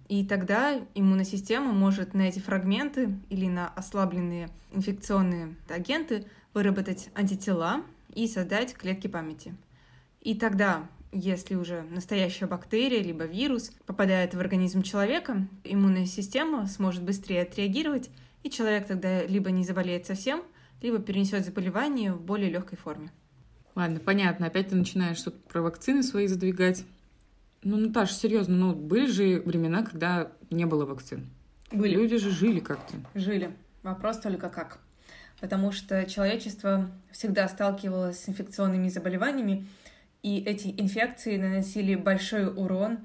И 0.08 0.24
тогда 0.24 0.80
иммунная 0.94 1.24
система 1.24 1.72
может 1.72 2.14
на 2.14 2.22
эти 2.22 2.38
фрагменты 2.38 3.18
или 3.28 3.48
на 3.48 3.68
ослабленные 3.68 4.50
инфекционные 4.72 5.56
агенты 5.68 6.26
выработать 6.54 7.10
антитела 7.14 7.82
и 8.14 8.28
создать 8.28 8.74
клетки 8.74 9.08
памяти. 9.08 9.54
И 10.20 10.34
тогда, 10.34 10.86
если 11.12 11.54
уже 11.54 11.82
настоящая 11.90 12.46
бактерия 12.46 13.02
либо 13.02 13.24
вирус 13.24 13.72
попадает 13.86 14.34
в 14.34 14.40
организм 14.40 14.82
человека, 14.82 15.46
иммунная 15.64 16.06
система 16.06 16.66
сможет 16.66 17.02
быстрее 17.02 17.42
отреагировать, 17.42 18.10
и 18.42 18.50
человек 18.50 18.86
тогда 18.86 19.24
либо 19.24 19.50
не 19.50 19.64
заболеет 19.64 20.06
совсем, 20.06 20.42
либо 20.82 20.98
перенесет 20.98 21.44
заболевание 21.44 22.12
в 22.12 22.20
более 22.20 22.50
легкой 22.50 22.76
форме. 22.76 23.10
Ладно, 23.74 24.00
понятно. 24.00 24.46
Опять 24.46 24.68
ты 24.68 24.76
начинаешь 24.76 25.18
что-то 25.18 25.38
про 25.48 25.62
вакцины 25.62 26.02
свои 26.02 26.26
задвигать. 26.26 26.84
Ну, 27.62 27.76
Наташа, 27.76 28.14
серьезно, 28.14 28.56
ну 28.56 28.74
были 28.74 29.06
же 29.06 29.42
времена, 29.44 29.82
когда 29.82 30.32
не 30.50 30.64
было 30.64 30.86
вакцин. 30.86 31.28
Были. 31.72 31.94
Люди 31.94 32.16
же 32.16 32.30
жили 32.30 32.60
как-то. 32.60 32.94
Жили. 33.14 33.54
Вопрос 33.82 34.18
только 34.18 34.48
как. 34.48 34.78
Потому 35.40 35.72
что 35.72 36.06
человечество 36.06 36.88
всегда 37.10 37.48
сталкивалось 37.48 38.20
с 38.20 38.28
инфекционными 38.28 38.88
заболеваниями, 38.88 39.66
и 40.26 40.42
эти 40.44 40.74
инфекции 40.76 41.36
наносили 41.36 41.94
большой 41.94 42.48
урон 42.48 42.98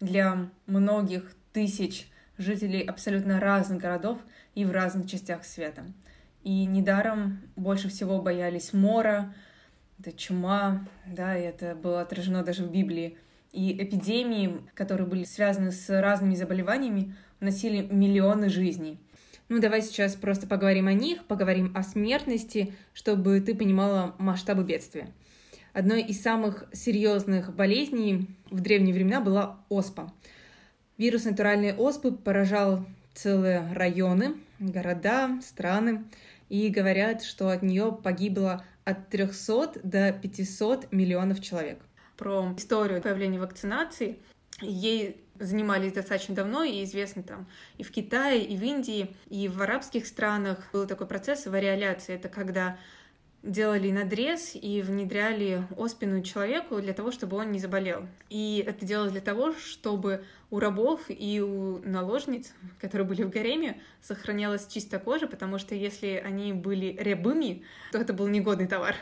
для 0.00 0.50
многих 0.66 1.32
тысяч 1.52 2.08
жителей 2.38 2.80
абсолютно 2.80 3.38
разных 3.38 3.80
городов 3.80 4.18
и 4.56 4.64
в 4.64 4.72
разных 4.72 5.08
частях 5.08 5.44
света. 5.44 5.84
И 6.42 6.66
недаром 6.66 7.40
больше 7.54 7.88
всего 7.88 8.20
боялись 8.20 8.72
мора, 8.72 9.32
это 10.00 10.10
чума, 10.10 10.84
да, 11.06 11.38
и 11.38 11.42
это 11.42 11.76
было 11.76 12.00
отражено 12.00 12.42
даже 12.42 12.64
в 12.64 12.72
Библии. 12.72 13.16
И 13.52 13.80
эпидемии, 13.80 14.60
которые 14.74 15.06
были 15.06 15.22
связаны 15.22 15.70
с 15.70 15.88
разными 15.88 16.34
заболеваниями, 16.34 17.14
уносили 17.40 17.86
миллионы 17.86 18.48
жизней. 18.48 18.98
Ну, 19.48 19.60
давай 19.60 19.82
сейчас 19.82 20.16
просто 20.16 20.48
поговорим 20.48 20.88
о 20.88 20.92
них, 20.94 21.26
поговорим 21.26 21.70
о 21.76 21.84
смертности, 21.84 22.74
чтобы 22.92 23.40
ты 23.40 23.54
понимала 23.54 24.16
масштабы 24.18 24.64
бедствия. 24.64 25.12
Одной 25.76 26.00
из 26.00 26.22
самых 26.22 26.64
серьезных 26.72 27.54
болезней 27.54 28.28
в 28.50 28.60
древние 28.60 28.94
времена 28.94 29.20
была 29.20 29.60
оспа. 29.68 30.10
Вирус 30.96 31.26
натуральной 31.26 31.74
оспы 31.74 32.12
поражал 32.12 32.86
целые 33.12 33.70
районы, 33.74 34.36
города, 34.58 35.38
страны, 35.42 36.04
и 36.48 36.70
говорят, 36.70 37.22
что 37.22 37.50
от 37.50 37.62
нее 37.62 37.92
погибло 37.92 38.64
от 38.86 39.10
300 39.10 39.80
до 39.82 40.12
500 40.14 40.92
миллионов 40.92 41.42
человек. 41.42 41.78
Про 42.16 42.54
историю 42.56 43.02
появления 43.02 43.38
вакцинации 43.38 44.18
ей 44.62 45.20
занимались 45.38 45.92
достаточно 45.92 46.34
давно, 46.34 46.64
и 46.64 46.84
известно 46.84 47.22
там 47.22 47.46
и 47.76 47.82
в 47.82 47.90
Китае, 47.90 48.42
и 48.42 48.56
в 48.56 48.62
Индии, 48.62 49.14
и 49.28 49.46
в 49.48 49.60
арабских 49.60 50.06
странах 50.06 50.70
был 50.72 50.86
такой 50.86 51.06
процесс 51.06 51.44
вариоляции. 51.44 52.14
Это 52.14 52.30
когда 52.30 52.78
делали 53.46 53.90
надрез 53.90 54.54
и 54.54 54.82
внедряли 54.82 55.66
оспину 55.76 56.22
человеку 56.22 56.80
для 56.80 56.92
того, 56.92 57.10
чтобы 57.10 57.36
он 57.36 57.52
не 57.52 57.58
заболел. 57.58 58.06
И 58.28 58.62
это 58.66 58.84
делалось 58.84 59.12
для 59.12 59.20
того, 59.20 59.54
чтобы 59.54 60.24
у 60.50 60.58
рабов 60.58 61.02
и 61.08 61.40
у 61.40 61.78
наложниц, 61.78 62.52
которые 62.80 63.06
были 63.06 63.22
в 63.22 63.30
гареме, 63.30 63.80
сохранялась 64.02 64.66
чистая 64.66 65.00
кожа, 65.00 65.26
потому 65.26 65.58
что 65.58 65.74
если 65.74 66.22
они 66.24 66.52
были 66.52 66.96
рябыми, 66.98 67.62
то 67.92 67.98
это 67.98 68.12
был 68.12 68.26
негодный 68.26 68.66
товар. 68.66 68.96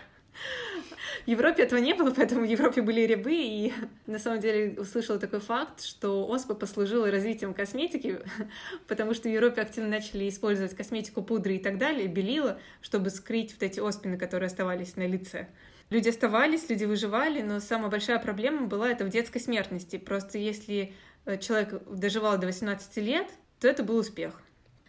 В 1.24 1.28
Европе 1.28 1.62
этого 1.62 1.78
не 1.78 1.94
было, 1.94 2.10
поэтому 2.16 2.42
в 2.42 2.48
Европе 2.48 2.82
были 2.82 3.00
рябы, 3.02 3.34
и 3.34 3.72
на 4.06 4.18
самом 4.18 4.40
деле 4.40 4.78
услышала 4.78 5.18
такой 5.18 5.40
факт, 5.40 5.82
что 5.82 6.26
оспа 6.26 6.54
послужила 6.54 7.10
развитием 7.10 7.54
косметики, 7.54 8.20
потому 8.88 9.14
что 9.14 9.28
в 9.28 9.32
Европе 9.32 9.62
активно 9.62 9.88
начали 9.88 10.28
использовать 10.28 10.74
косметику, 10.74 11.22
пудры 11.22 11.56
и 11.56 11.58
так 11.58 11.78
далее, 11.78 12.08
белила, 12.08 12.58
чтобы 12.82 13.10
скрыть 13.10 13.52
вот 13.52 13.62
эти 13.62 13.80
оспины, 13.80 14.18
которые 14.18 14.48
оставались 14.48 14.96
на 14.96 15.06
лице. 15.06 15.48
Люди 15.90 16.08
оставались, 16.08 16.68
люди 16.68 16.84
выживали, 16.84 17.42
но 17.42 17.60
самая 17.60 17.90
большая 17.90 18.18
проблема 18.18 18.66
была 18.66 18.90
это 18.90 19.04
в 19.04 19.10
детской 19.10 19.38
смертности. 19.38 19.96
Просто 19.96 20.38
если 20.38 20.94
э, 21.26 21.38
человек 21.38 21.82
доживал 21.90 22.38
до 22.38 22.46
18 22.46 22.96
лет, 22.98 23.28
то 23.60 23.68
это 23.68 23.82
был 23.82 23.98
успех. 23.98 24.40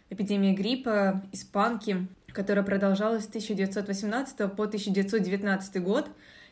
Эпидемия 0.08 0.54
гриппа, 0.54 1.22
испанки, 1.32 2.06
которая 2.32 2.64
продолжалась 2.64 3.24
с 3.24 3.28
1918 3.28 4.36
по 4.54 4.64
1919 4.64 5.82
год. 5.82 6.08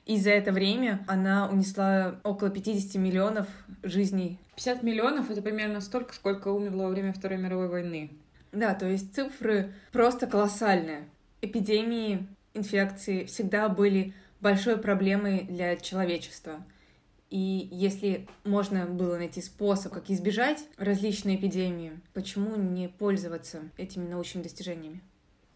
И 0.07 0.19
за 0.19 0.31
это 0.31 0.53
время 0.53 1.05
она 1.09 1.49
унесла 1.49 2.21
около 2.25 2.51
50 2.51 2.97
миллионов 2.97 3.47
жизней. 3.83 4.39
50 4.57 4.83
миллионов— 4.83 5.31
это 5.31 5.41
примерно 5.41 5.81
столько, 5.81 6.15
сколько 6.15 6.49
умерло 6.49 6.85
во 6.85 6.89
время 6.91 7.13
Второй 7.13 7.39
мировой 7.39 7.69
войны. 7.69 8.11
Да, 8.53 8.75
то 8.75 8.87
есть 8.87 9.15
цифры 9.15 9.73
просто 9.93 10.27
колоссальные. 10.27 11.09
Эпидемии, 11.41 12.27
инфекции 12.53 13.25
всегда 13.25 13.69
были 13.69 14.15
большой 14.41 14.77
проблемой 14.77 15.47
для 15.49 15.77
человечества. 15.77 16.63
И 17.31 17.69
если 17.73 18.29
можно 18.45 18.87
было 18.87 19.17
найти 19.17 19.41
способ, 19.41 19.93
как 19.93 20.09
избежать 20.11 20.65
различные 20.77 21.37
эпидемии, 21.37 21.99
почему 22.13 22.55
не 22.55 22.89
пользоваться 22.89 23.63
этими 23.77 24.07
научными 24.07 24.45
достижениями? 24.45 25.01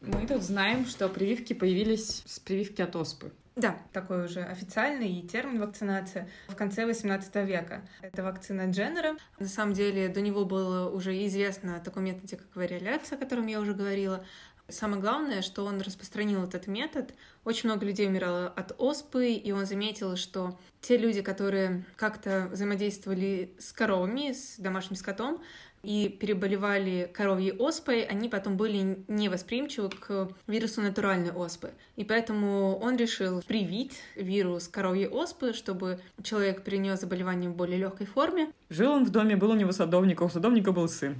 Мы 0.00 0.26
тут 0.26 0.42
знаем, 0.42 0.86
что 0.86 1.08
прививки 1.08 1.52
появились 1.52 2.22
с 2.24 2.38
прививки 2.38 2.82
от 2.82 2.94
оспы. 2.94 3.32
Да, 3.56 3.76
такой 3.92 4.26
уже 4.26 4.44
официальный 4.44 5.20
термин 5.22 5.60
вакцинация 5.60 6.28
в 6.46 6.54
конце 6.54 6.86
18 6.86 7.34
века. 7.44 7.82
Это 8.00 8.22
вакцина 8.22 8.70
Дженнера. 8.70 9.16
На 9.40 9.48
самом 9.48 9.74
деле 9.74 10.08
до 10.08 10.20
него 10.20 10.44
было 10.44 10.88
уже 10.88 11.26
известно 11.26 11.76
о 11.76 11.80
таком 11.80 12.04
методе, 12.04 12.36
как 12.36 12.54
вариоляция, 12.54 13.16
о 13.16 13.20
котором 13.20 13.48
я 13.48 13.58
уже 13.58 13.74
говорила. 13.74 14.24
Самое 14.68 15.00
главное, 15.00 15.42
что 15.42 15.64
он 15.64 15.80
распространил 15.80 16.44
этот 16.44 16.68
метод. 16.68 17.14
Очень 17.44 17.70
много 17.70 17.84
людей 17.84 18.06
умирало 18.06 18.48
от 18.48 18.74
оспы, 18.78 19.32
и 19.32 19.50
он 19.50 19.66
заметил, 19.66 20.14
что 20.14 20.56
те 20.80 20.96
люди, 20.96 21.22
которые 21.22 21.84
как-то 21.96 22.48
взаимодействовали 22.52 23.56
с 23.58 23.72
коровами, 23.72 24.32
с 24.32 24.56
домашним 24.58 24.96
скотом, 24.96 25.42
и 25.82 26.08
переболевали 26.08 27.10
коровьей 27.12 27.52
оспой, 27.52 28.02
они 28.02 28.28
потом 28.28 28.56
были 28.56 29.04
невосприимчивы 29.08 29.90
к 29.90 30.28
вирусу 30.46 30.82
натуральной 30.82 31.32
оспы. 31.32 31.70
И 31.96 32.04
поэтому 32.04 32.78
он 32.78 32.96
решил 32.96 33.42
привить 33.42 34.00
вирус 34.16 34.68
коровьей 34.68 35.08
оспы, 35.08 35.52
чтобы 35.52 36.00
человек 36.22 36.62
перенес 36.62 37.00
заболевание 37.00 37.50
в 37.50 37.56
более 37.56 37.78
легкой 37.78 38.06
форме. 38.06 38.52
Жил 38.70 38.92
он 38.92 39.04
в 39.04 39.10
доме, 39.10 39.36
был 39.36 39.50
у 39.50 39.54
него 39.54 39.72
садовник, 39.72 40.20
а 40.20 40.24
у 40.24 40.28
садовника 40.28 40.72
был 40.72 40.88
сын. 40.88 41.16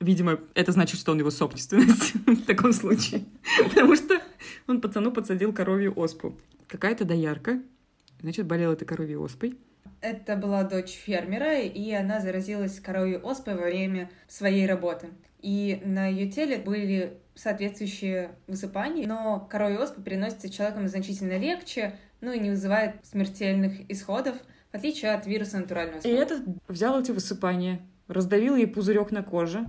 Видимо, 0.00 0.38
это 0.54 0.72
значит, 0.72 1.00
что 1.00 1.12
он 1.12 1.18
его 1.18 1.30
собственность 1.30 2.14
в 2.26 2.44
таком 2.44 2.72
случае. 2.72 3.24
Потому 3.70 3.96
что 3.96 4.20
он 4.66 4.80
пацану 4.80 5.12
подсадил 5.12 5.52
коровью 5.52 5.98
оспу. 5.98 6.36
Какая-то 6.66 7.04
доярка, 7.04 7.62
значит, 8.20 8.46
болела 8.46 8.72
этой 8.72 8.84
коровьей 8.84 9.16
оспой. 9.16 9.56
Это 10.00 10.36
была 10.36 10.64
дочь 10.64 10.90
фермера, 10.90 11.60
и 11.60 11.92
она 11.92 12.20
заразилась 12.20 12.78
коровьей 12.80 13.18
оспой 13.18 13.54
во 13.54 13.64
время 13.64 14.10
своей 14.28 14.66
работы. 14.66 15.08
И 15.40 15.80
на 15.84 16.06
ее 16.06 16.30
теле 16.30 16.58
были 16.58 17.18
соответствующие 17.34 18.30
высыпания, 18.46 19.06
но 19.06 19.46
коровья 19.50 19.80
оспа 19.80 20.00
переносится 20.00 20.48
человеком 20.48 20.88
значительно 20.88 21.38
легче, 21.38 21.98
ну 22.20 22.32
и 22.32 22.38
не 22.38 22.50
вызывает 22.50 23.04
смертельных 23.04 23.90
исходов, 23.90 24.36
в 24.72 24.76
отличие 24.76 25.12
от 25.12 25.26
вируса 25.26 25.58
натурального 25.58 25.98
оспы. 25.98 26.08
И 26.08 26.12
этот 26.12 26.42
взял 26.68 27.00
эти 27.00 27.10
высыпания, 27.10 27.80
раздавил 28.08 28.56
ей 28.56 28.66
пузырек 28.66 29.10
на 29.10 29.22
коже 29.22 29.66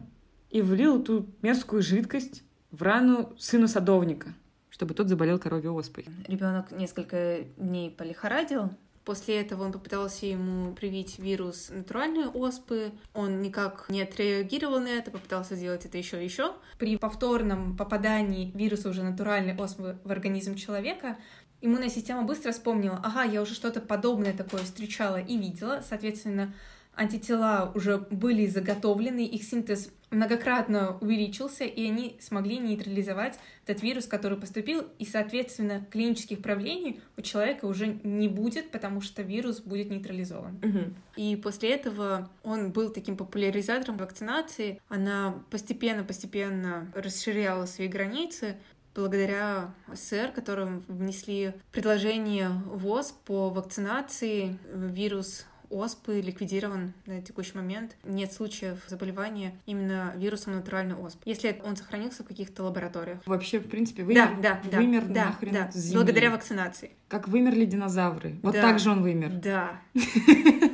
и 0.49 0.61
влил 0.61 1.01
эту 1.01 1.27
мерзкую 1.41 1.81
жидкость 1.81 2.43
в 2.71 2.81
рану 2.81 3.33
сына 3.37 3.67
садовника, 3.67 4.33
чтобы 4.69 4.93
тот 4.93 5.09
заболел 5.09 5.39
коровьей 5.39 5.71
оспой. 5.71 6.05
Ребенок 6.27 6.71
несколько 6.71 7.39
дней 7.57 7.89
полихорадил, 7.89 8.71
После 9.05 9.39
этого 9.39 9.63
он 9.63 9.71
попытался 9.71 10.25
ему 10.25 10.73
привить 10.73 11.19
вирус 11.19 11.69
натуральной 11.69 12.25
оспы. 12.27 12.91
Он 13.13 13.39
никак 13.39 13.85
не 13.87 14.01
отреагировал 14.01 14.79
на 14.79 14.87
это, 14.87 15.11
попытался 15.11 15.55
сделать 15.55 15.85
это 15.85 15.97
еще 15.97 16.21
и 16.21 16.25
еще. 16.25 16.53
При 16.79 16.97
повторном 16.97 17.77
попадании 17.77 18.51
вируса 18.55 18.89
уже 18.89 19.03
натуральной 19.03 19.55
оспы 19.55 19.99
в 20.03 20.11
организм 20.11 20.55
человека 20.55 21.17
иммунная 21.61 21.89
система 21.89 22.23
быстро 22.23 22.51
вспомнила, 22.51 22.99
ага, 23.03 23.23
я 23.23 23.41
уже 23.41 23.53
что-то 23.53 23.79
подобное 23.79 24.33
такое 24.33 24.63
встречала 24.63 25.17
и 25.17 25.37
видела, 25.37 25.83
соответственно, 25.87 26.53
антитела 26.95 27.71
уже 27.75 27.97
были 27.97 28.45
заготовлены, 28.47 29.25
их 29.25 29.43
синтез 29.43 29.91
многократно 30.11 30.97
увеличился, 31.01 31.65
и 31.65 31.87
они 31.87 32.17
смогли 32.19 32.57
нейтрализовать 32.57 33.37
этот 33.65 33.83
вирус, 33.83 34.05
который 34.05 34.37
поступил, 34.37 34.85
и, 34.99 35.05
соответственно, 35.05 35.85
клинических 35.91 36.41
проявлений 36.41 37.01
у 37.17 37.21
человека 37.21 37.65
уже 37.65 37.87
не 38.03 38.27
будет, 38.27 38.71
потому 38.71 39.01
что 39.01 39.21
вирус 39.21 39.59
будет 39.59 39.89
нейтрализован. 39.89 40.57
Угу. 40.63 40.93
И 41.17 41.35
после 41.35 41.71
этого 41.71 42.29
он 42.43 42.71
был 42.71 42.89
таким 42.89 43.17
популяризатором 43.17 43.97
вакцинации. 43.97 44.79
Она 44.89 45.43
постепенно-постепенно 45.49 46.91
расширяла 46.95 47.65
свои 47.65 47.87
границы, 47.87 48.55
благодаря 48.93 49.73
СССР, 49.93 50.31
которым 50.33 50.79
внесли 50.87 51.53
предложение 51.71 52.49
ВОЗ 52.65 53.13
по 53.25 53.49
вакцинации 53.49 54.57
вирус 54.73 55.45
оспы 55.69 56.21
ликвидирован 56.21 56.93
на 57.05 57.21
текущий 57.21 57.55
момент. 57.55 57.95
Нет 58.03 58.33
случаев 58.33 58.79
заболевания 58.87 59.53
именно 59.65 60.13
вирусом 60.15 60.53
натуральной 60.55 60.95
оспы, 60.95 61.21
если 61.25 61.61
он 61.63 61.75
сохранился 61.75 62.23
в 62.23 62.27
каких-то 62.27 62.63
лабораториях. 62.63 63.19
Вообще, 63.25 63.59
в 63.59 63.67
принципе, 63.69 64.03
вымер, 64.03 64.37
да, 64.41 64.61
да, 64.71 64.77
вымер 64.77 65.05
да, 65.05 65.25
нахрен 65.25 65.53
да, 65.53 65.71
с 65.71 65.75
земли. 65.75 65.95
благодаря 65.95 66.31
вакцинации. 66.31 66.91
Как 67.07 67.27
вымерли 67.27 67.65
динозавры. 67.65 68.35
Вот 68.41 68.53
Да. 68.53 68.61
так 68.61 68.79
же 68.79 68.89
он 68.89 69.01
вымер. 69.01 69.29
Да. 69.29 69.79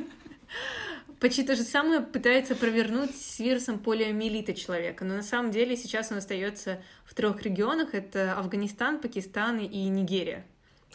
Почти 1.20 1.44
то 1.44 1.54
же 1.54 1.62
самое 1.62 2.00
пытается 2.00 2.56
провернуть 2.56 3.14
с 3.16 3.38
вирусом 3.38 3.78
полиомиелита 3.78 4.54
человека, 4.54 5.04
но 5.04 5.14
на 5.14 5.22
самом 5.22 5.52
деле 5.52 5.76
сейчас 5.76 6.10
он 6.10 6.18
остается 6.18 6.80
в 7.04 7.14
трех 7.14 7.40
регионах: 7.42 7.94
это 7.94 8.32
Афганистан, 8.36 8.98
Пакистан 9.00 9.58
и 9.60 9.84
Нигерия. 9.88 10.44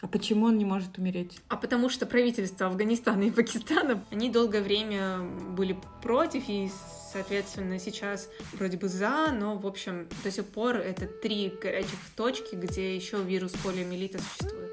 А 0.01 0.07
почему 0.07 0.45
он 0.45 0.57
не 0.57 0.65
может 0.65 0.97
умереть? 0.97 1.39
А 1.47 1.57
потому 1.57 1.89
что 1.89 2.05
правительства 2.05 2.67
Афганистана 2.67 3.23
и 3.23 3.31
Пакистана, 3.31 4.03
они 4.11 4.29
долгое 4.29 4.61
время 4.61 5.19
были 5.19 5.77
против, 6.03 6.43
и, 6.47 6.69
соответственно, 7.11 7.79
сейчас 7.79 8.29
вроде 8.53 8.77
бы 8.77 8.87
за, 8.87 9.31
но, 9.31 9.57
в 9.57 9.65
общем, 9.65 10.07
до 10.23 10.31
сих 10.31 10.45
пор 10.45 10.75
это 10.75 11.07
три 11.07 11.51
горячих 11.61 11.99
точки, 12.15 12.55
где 12.55 12.95
еще 12.95 13.21
вирус 13.23 13.53
полиомиелита 13.63 14.19
существует. 14.19 14.66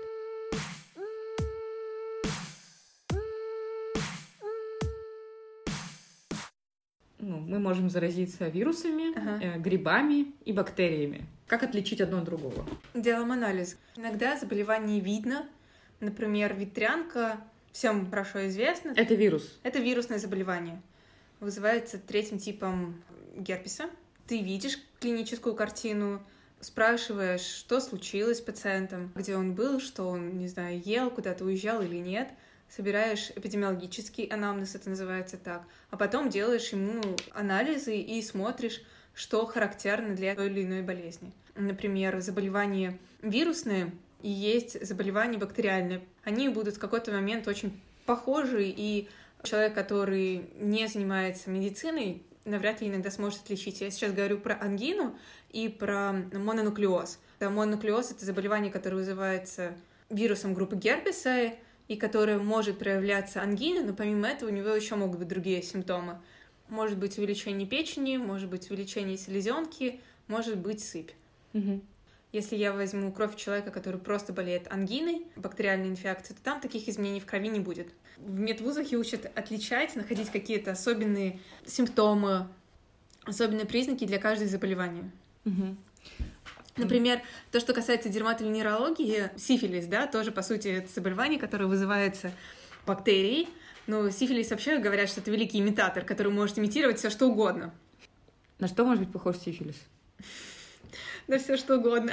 Мы 7.47 7.59
можем 7.59 7.91
заразиться 7.91 8.49
вирусами, 8.49 9.17
Ага. 9.19 9.45
э, 9.45 9.59
грибами 9.59 10.33
и 10.45 10.53
бактериями. 10.53 11.27
Как 11.47 11.63
отличить 11.63 12.01
одно 12.01 12.19
от 12.19 12.25
другого? 12.25 12.67
Делаем 12.95 13.31
анализ. 13.33 13.77
Иногда 13.97 14.37
заболевание 14.39 15.01
видно. 15.01 15.47
Например, 16.01 16.55
ветрянка 16.55 17.39
всем 17.73 18.09
хорошо 18.09 18.47
известно. 18.49 18.93
Это 18.97 19.15
вирус. 19.15 19.59
Это 19.63 19.79
вирусное 19.79 20.19
заболевание. 20.19 20.81
Вызывается 21.41 21.99
третьим 21.99 22.39
типом 22.39 23.03
герпеса. 23.37 23.91
Ты 24.27 24.41
видишь 24.41 24.79
клиническую 25.01 25.55
картину, 25.55 26.23
спрашиваешь, 26.61 27.43
что 27.43 27.81
случилось 27.81 28.39
с 28.39 28.41
пациентом, 28.41 29.13
где 29.15 29.37
он 29.37 29.55
был, 29.55 29.81
что 29.81 30.05
он, 30.09 30.39
не 30.39 30.49
знаю, 30.49 30.81
ел, 30.85 31.11
куда-то 31.11 31.45
уезжал 31.45 31.83
или 31.83 31.97
нет. 31.97 32.29
Собираешь 32.69 33.31
эпидемиологический 33.37 34.25
анамнез, 34.25 34.75
это 34.75 34.91
называется 34.91 35.37
так. 35.37 35.63
А 35.91 35.97
потом 35.97 36.29
делаешь 36.29 36.71
ему 36.71 37.01
анализы 37.33 37.97
и 37.97 38.21
смотришь, 38.23 38.83
что 39.15 39.47
характерно 39.47 40.15
для 40.17 40.35
той 40.35 40.49
или 40.49 40.65
иной 40.65 40.83
болезни. 40.83 41.33
Например, 41.55 42.21
заболевания 42.21 42.99
вирусные 43.23 43.93
и 44.23 44.29
есть 44.29 44.85
заболевания 44.85 45.39
бактериальные. 45.39 46.03
Они 46.25 46.49
будут 46.49 46.77
в 46.77 46.81
какой-то 46.81 47.13
момент 47.13 47.47
очень 47.47 47.81
похожи, 48.07 48.65
и 48.65 49.09
человек, 49.43 49.75
который 49.75 50.51
не 50.59 50.89
занимается 50.89 51.51
медициной, 51.51 52.23
навряд 52.45 52.81
ли 52.81 52.89
иногда 52.89 53.11
сможет 53.11 53.43
отличить. 53.43 53.81
Я 53.81 53.91
сейчас 53.91 54.13
говорю 54.13 54.39
про 54.39 54.55
ангину 54.55 55.17
и 55.51 55.69
про 55.69 56.13
мононуклеоз. 56.33 57.19
Да, 57.39 57.51
мононуклеоз— 57.51 58.11
это 58.13 58.25
заболевание, 58.25 58.73
которое 58.73 58.97
вызывается 58.97 59.75
вирусом 60.11 60.55
группы 60.55 60.77
герпеса, 60.77 61.53
и 61.89 61.97
которое 61.97 62.39
может 62.39 62.79
проявляться 62.79 63.43
ангиной, 63.43 63.85
но 63.85 63.93
помимо 63.95 64.29
этого 64.29 64.51
у 64.51 64.53
него 64.53 64.71
еще 64.71 64.95
могут 64.97 65.19
быть 65.19 65.29
другие 65.29 65.63
симптомы. 65.63 66.19
Может 66.69 66.99
быть 66.99 67.19
увеличение 67.19 67.67
печени, 67.67 68.17
может 68.17 68.49
быть 68.49 68.71
увеличение 68.71 69.19
селезенки, 69.19 70.01
может 70.29 70.59
быть 70.59 70.83
сыпь. 70.83 71.11
Если 72.33 72.57
я 72.57 72.73
возьму 72.73 73.13
кровь 73.13 73.37
человека, 73.37 73.71
который 73.71 74.01
просто 74.01 74.33
болеет 74.33 74.67
ангиной, 74.73 75.25
бактериальной 75.37 75.89
инфекцией, 75.89 76.37
то 76.37 76.43
там 76.43 76.61
таких 76.61 76.89
изменений 76.89 77.21
в 77.21 77.27
крови 77.27 77.49
не 77.49 77.61
будет. 77.61 77.89
В 78.17 78.39
медвузах 78.41 78.89
учат 78.93 79.31
отличать, 79.39 79.95
находить 79.95 80.31
какие-то 80.31 80.73
особенные 80.73 81.39
симптомы, 81.65 82.49
особенные 83.25 83.67
признаки 83.67 84.05
для 84.05 84.19
каждого 84.19 84.51
заболевания. 84.51 85.11
Мгм. 85.45 85.79
Например, 86.77 87.23
то, 87.53 87.61
что 87.61 87.73
касается 87.73 88.09
дерматовенерологии, 88.09 89.31
сифилис, 89.37 89.87
да, 89.87 90.07
тоже, 90.07 90.33
по 90.33 90.43
сути, 90.43 90.69
это 90.69 90.93
заболевание, 90.93 91.39
которое 91.39 91.67
вызывается 91.67 92.33
бактерией. 92.87 93.49
Но 93.87 94.11
сифилис 94.11 94.51
вообще 94.51 94.79
говорят, 94.79 95.09
что 95.09 95.21
это 95.21 95.31
великий 95.31 95.61
имитатор, 95.61 96.05
который 96.05 96.33
может 96.33 96.59
имитировать 96.59 96.99
все 96.99 97.11
что 97.11 97.29
угодно. 97.29 97.73
На 98.59 98.67
что 98.67 98.85
может 98.85 99.05
быть 99.05 99.13
похож 99.13 99.37
сифилис? 99.37 99.77
Да 101.29 101.39
все 101.39 101.57
что 101.57 101.77
угодно. 101.79 102.13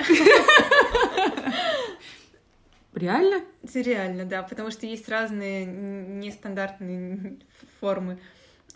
Реально? 2.94 3.44
Это 3.64 3.80
реально, 3.80 4.26
да, 4.26 4.44
потому 4.44 4.70
что 4.70 4.86
есть 4.86 5.08
разные 5.08 5.66
нестандартные 5.66 7.40
формы 7.80 8.20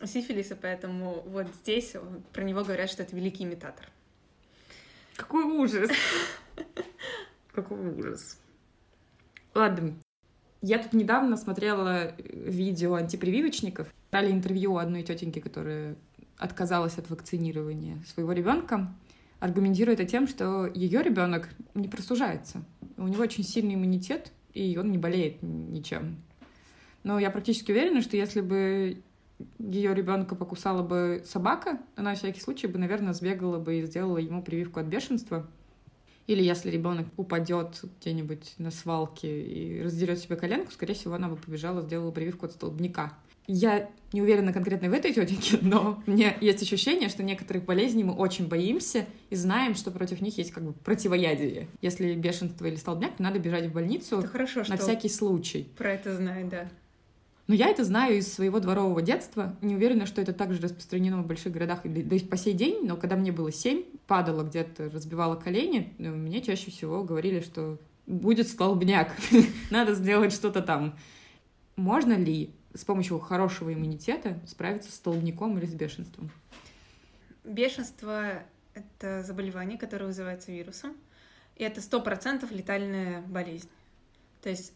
сифилиса, 0.04 0.56
поэтому 0.56 1.22
вот 1.28 1.48
здесь 1.62 1.94
про 2.34 2.44
него 2.44 2.64
говорят, 2.64 2.90
что 2.90 3.04
это 3.04 3.16
великий 3.16 3.44
имитатор. 3.44 3.90
Какой 5.16 5.44
ужас! 5.44 5.90
Какой 7.54 7.90
ужас. 7.98 8.40
Ладно. 9.54 9.96
Я 10.62 10.80
тут 10.80 10.94
недавно 10.94 11.38
смотрела 11.38 12.16
видео 12.18 12.96
антипрививочников. 12.96 13.88
Дали 14.12 14.32
интервью 14.32 14.74
у 14.74 14.78
одной 14.78 15.04
тетеньки, 15.04 15.40
которая 15.40 15.96
отказалась 16.38 16.98
от 16.98 17.10
вакцинирования 17.10 18.04
своего 18.08 18.34
ребенка. 18.34 18.94
Аргументирует 19.40 20.00
это 20.00 20.10
тем, 20.10 20.28
что 20.28 20.66
ее 20.66 21.02
ребенок 21.02 21.50
не 21.74 21.88
простужается. 21.88 22.64
У 22.98 23.08
него 23.08 23.24
очень 23.24 23.44
сильный 23.44 23.76
иммунитет, 23.76 24.32
и 24.54 24.78
он 24.78 24.92
не 24.92 24.98
болеет 24.98 25.42
ничем. 25.42 26.18
Но 27.04 27.20
я 27.20 27.30
практически 27.30 27.72
уверена, 27.72 28.02
что 28.02 28.18
если 28.18 28.42
бы 28.42 29.04
ее 29.60 29.94
ребенка 29.94 30.36
покусала 30.36 30.82
бы 30.84 31.24
собака, 31.26 31.80
она 31.96 32.12
на 32.12 32.16
всякий 32.16 32.42
случай 32.42 32.68
бы, 32.68 32.80
наверное, 32.80 33.14
сбегала 33.14 33.60
бы 33.60 33.80
и 33.80 33.86
сделала 33.86 34.18
ему 34.18 34.42
прививку 34.42 34.80
от 34.80 34.86
бешенства. 34.86 35.46
Или 36.28 36.44
если 36.44 36.72
ребенок 36.72 37.08
упадет 37.18 37.82
где-нибудь 38.00 38.56
на 38.58 38.72
свалке 38.72 39.44
и 39.44 39.82
раздерет 39.82 40.20
себе 40.20 40.36
коленку, 40.36 40.72
скорее 40.72 40.96
всего, 40.96 41.14
она 41.14 41.30
бы 41.30 41.36
побежала, 41.36 41.82
сделала 41.82 42.12
прививку 42.12 42.48
от 42.48 42.54
столбняка. 42.54 43.14
Я 43.48 43.92
не 44.12 44.24
уверена 44.24 44.52
конкретно 44.52 44.90
в 44.90 44.94
этой 44.94 45.14
тетеньке, 45.14 45.60
но 45.62 46.02
у 46.08 46.12
меня 46.12 46.36
есть 46.42 46.64
ощущение, 46.64 47.10
что 47.10 47.22
некоторых 47.22 47.66
болезней 47.66 48.04
мы 48.04 48.14
очень 48.14 48.48
боимся 48.48 49.06
и 49.30 49.36
знаем, 49.36 49.76
что 49.76 49.92
против 49.92 50.22
них 50.22 50.38
есть 50.40 50.52
как 50.52 50.64
бы 50.64 50.74
противоядие. 50.74 51.68
Если 51.82 52.16
бешенство 52.16 52.66
или 52.66 52.76
столбняк, 52.76 53.18
то 53.18 53.24
надо 53.24 53.38
бежать 53.38 53.68
в 53.68 53.74
больницу 53.74 54.18
Это 54.18 54.28
хорошо, 54.28 54.64
что 54.64 54.74
на 54.74 54.80
всякий 54.80 55.10
случай. 55.10 55.68
про 55.78 55.94
это 55.94 56.16
знает, 56.16 56.50
да. 56.50 56.70
Но 57.48 57.54
я 57.54 57.68
это 57.68 57.84
знаю 57.84 58.18
из 58.18 58.34
своего 58.34 58.60
дворового 58.60 59.02
детства. 59.02 59.56
Не 59.62 59.76
уверена, 59.76 60.08
что 60.08 60.20
это 60.20 60.34
также 60.34 60.60
распространено 60.62 61.22
в 61.22 61.28
больших 61.28 61.54
городах 61.54 61.86
и 61.86 61.90
да 61.90 62.16
и 62.16 62.20
по 62.20 62.38
сей 62.38 62.54
день. 62.54 62.86
Но 62.86 62.98
когда 62.98 63.16
мне 63.16 63.32
было 63.32 63.52
семь, 63.52 63.84
падала 64.08 64.44
где-то, 64.44 64.90
разбивала 64.90 65.36
колени, 65.36 65.94
э, 66.00 66.10
мне 66.10 66.42
чаще 66.42 66.72
всего 66.72 67.04
говорили, 67.04 67.42
что 67.42 67.78
будет 68.08 68.48
столбняк, 68.48 69.12
надо 69.70 69.94
сделать 69.94 70.34
что-то 70.34 70.62
там. 70.62 70.98
Можно 71.76 72.14
ли 72.14 72.52
с 72.74 72.84
помощью 72.84 73.20
хорошего 73.20 73.74
иммунитета 73.74 74.40
справиться 74.48 74.92
с 74.92 74.96
столбняком 74.96 75.58
или 75.58 75.66
с 75.66 75.74
бешенством? 75.74 76.32
Бешенство— 77.44 78.44
это 78.74 79.24
заболевание, 79.24 79.78
которое 79.78 80.08
вызывается 80.08 80.52
вирусом, 80.52 80.94
и 81.56 81.64
это 81.64 81.82
сто 81.82 82.02
процентов 82.02 82.52
летальная 82.52 83.22
болезнь. 83.22 83.70
То 84.42 84.50
есть 84.50 84.74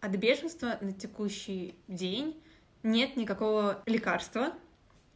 от 0.00 0.12
бешенства 0.16 0.78
на 0.80 0.92
текущий 0.92 1.74
день 1.88 2.40
нет 2.82 3.16
никакого 3.16 3.82
лекарства, 3.86 4.52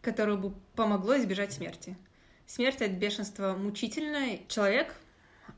которое 0.01 0.37
бы 0.37 0.55
помогло 0.75 1.17
избежать 1.19 1.53
смерти. 1.53 1.97
Смерть 2.47 2.83
от 2.83 2.93
бешенства 2.93 3.55
мучительная. 3.55 4.41
Человек 4.49 4.95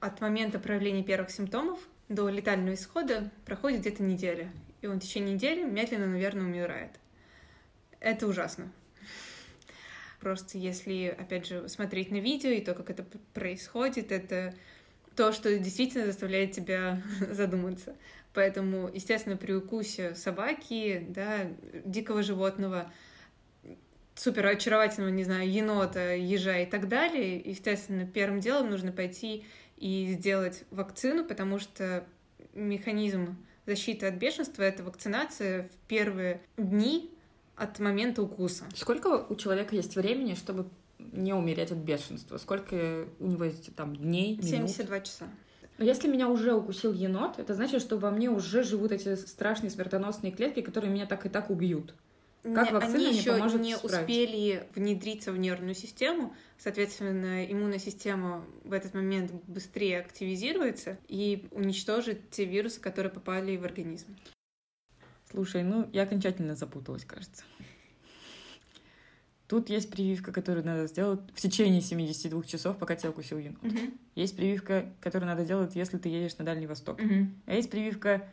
от 0.00 0.20
момента 0.20 0.58
проявления 0.58 1.02
первых 1.02 1.30
симптомов 1.30 1.78
до 2.08 2.28
летального 2.28 2.74
исхода 2.74 3.30
проходит 3.46 3.80
где-то 3.80 4.02
неделя. 4.02 4.52
И 4.82 4.86
он 4.86 5.00
в 5.00 5.02
течение 5.02 5.34
недели 5.34 5.64
медленно, 5.64 6.06
наверное, 6.06 6.44
умирает. 6.44 6.92
Это 8.00 8.26
ужасно. 8.26 8.70
Просто 10.20 10.58
если, 10.58 11.14
опять 11.18 11.46
же, 11.46 11.68
смотреть 11.68 12.10
на 12.10 12.16
видео 12.16 12.50
и 12.50 12.60
то, 12.60 12.74
как 12.74 12.90
это 12.90 13.04
происходит, 13.32 14.12
это 14.12 14.54
то, 15.16 15.32
что 15.32 15.58
действительно 15.58 16.06
заставляет 16.06 16.52
тебя 16.52 17.02
задуматься. 17.30 17.96
Поэтому, 18.34 18.90
естественно, 18.92 19.36
при 19.36 19.52
укусе 19.52 20.14
собаки, 20.16 21.06
да, 21.08 21.46
дикого 21.84 22.22
животного, 22.22 22.92
супер 24.16 24.46
очаровательного, 24.46 25.10
не 25.10 25.24
знаю, 25.24 25.50
енота, 25.50 26.14
ежа 26.14 26.58
и 26.58 26.66
так 26.66 26.88
далее, 26.88 27.38
естественно, 27.38 28.06
первым 28.06 28.40
делом 28.40 28.70
нужно 28.70 28.92
пойти 28.92 29.44
и 29.76 30.12
сделать 30.12 30.64
вакцину, 30.70 31.24
потому 31.24 31.58
что 31.58 32.04
механизм 32.54 33.36
защиты 33.66 34.06
от 34.06 34.14
бешенства— 34.14 34.62
это 34.64 34.82
вакцинация 34.82 35.68
в 35.68 35.88
первые 35.88 36.42
дни 36.56 37.10
от 37.56 37.78
момента 37.78 38.22
укуса. 38.22 38.64
Сколько 38.74 39.26
у 39.28 39.36
человека 39.36 39.76
есть 39.76 39.94
времени, 39.94 40.34
чтобы 40.34 40.68
не 40.98 41.32
умереть 41.32 41.70
от 41.70 41.78
бешенства? 41.78 42.38
Сколько 42.38 43.06
у 43.20 43.26
него 43.26 43.44
есть 43.44 43.74
там 43.76 43.94
дней, 43.94 44.36
минут? 44.36 44.70
72 44.70 45.00
часа. 45.00 45.26
Но 45.78 45.84
если 45.84 46.08
меня 46.08 46.28
уже 46.28 46.54
укусил 46.54 46.92
енот, 46.92 47.38
это 47.38 47.54
значит, 47.54 47.80
что 47.80 47.96
во 47.96 48.10
мне 48.10 48.30
уже 48.30 48.62
живут 48.62 48.92
эти 48.92 49.16
страшные 49.16 49.70
смертоносные 49.70 50.32
клетки, 50.32 50.60
которые 50.60 50.92
меня 50.92 51.06
так 51.06 51.26
и 51.26 51.28
так 51.28 51.50
убьют. 51.50 51.94
Как 52.42 52.72
вакцина 52.72 53.08
они 53.08 53.16
еще 53.16 53.32
поможет 53.32 53.62
не 53.62 53.74
успели 53.74 54.68
внедриться 54.74 55.32
в 55.32 55.38
нервную 55.38 55.74
систему, 55.74 56.36
соответственно, 56.58 57.50
иммунная 57.50 57.78
система 57.78 58.44
в 58.64 58.74
этот 58.74 58.92
момент 58.92 59.32
быстрее 59.46 60.00
активизируется 60.00 60.98
и 61.08 61.48
уничтожит 61.52 62.30
те 62.30 62.44
вирусы, 62.44 62.80
которые 62.80 63.10
попали 63.10 63.56
в 63.56 63.64
организм. 63.64 64.14
Слушай, 65.30 65.62
ну 65.62 65.88
я 65.94 66.02
окончательно 66.02 66.54
запуталась, 66.54 67.06
кажется. 67.06 67.44
Тут 69.46 69.68
есть 69.68 69.90
прививка, 69.90 70.32
которую 70.32 70.64
надо 70.64 70.86
сделать 70.86 71.20
в 71.34 71.40
течение 71.40 71.82
72 71.82 72.42
часов, 72.44 72.78
пока 72.78 72.96
тебя 72.96 73.10
укусил 73.10 73.38
енот. 73.38 73.58
Есть 74.14 74.36
прививка, 74.36 74.92
которую 75.00 75.28
надо 75.28 75.44
делать, 75.44 75.76
если 75.76 75.98
ты 75.98 76.08
едешь 76.08 76.38
на 76.38 76.44
Дальний 76.44 76.66
Восток. 76.66 77.00
А 77.46 77.54
есть 77.54 77.70
прививка, 77.70 78.26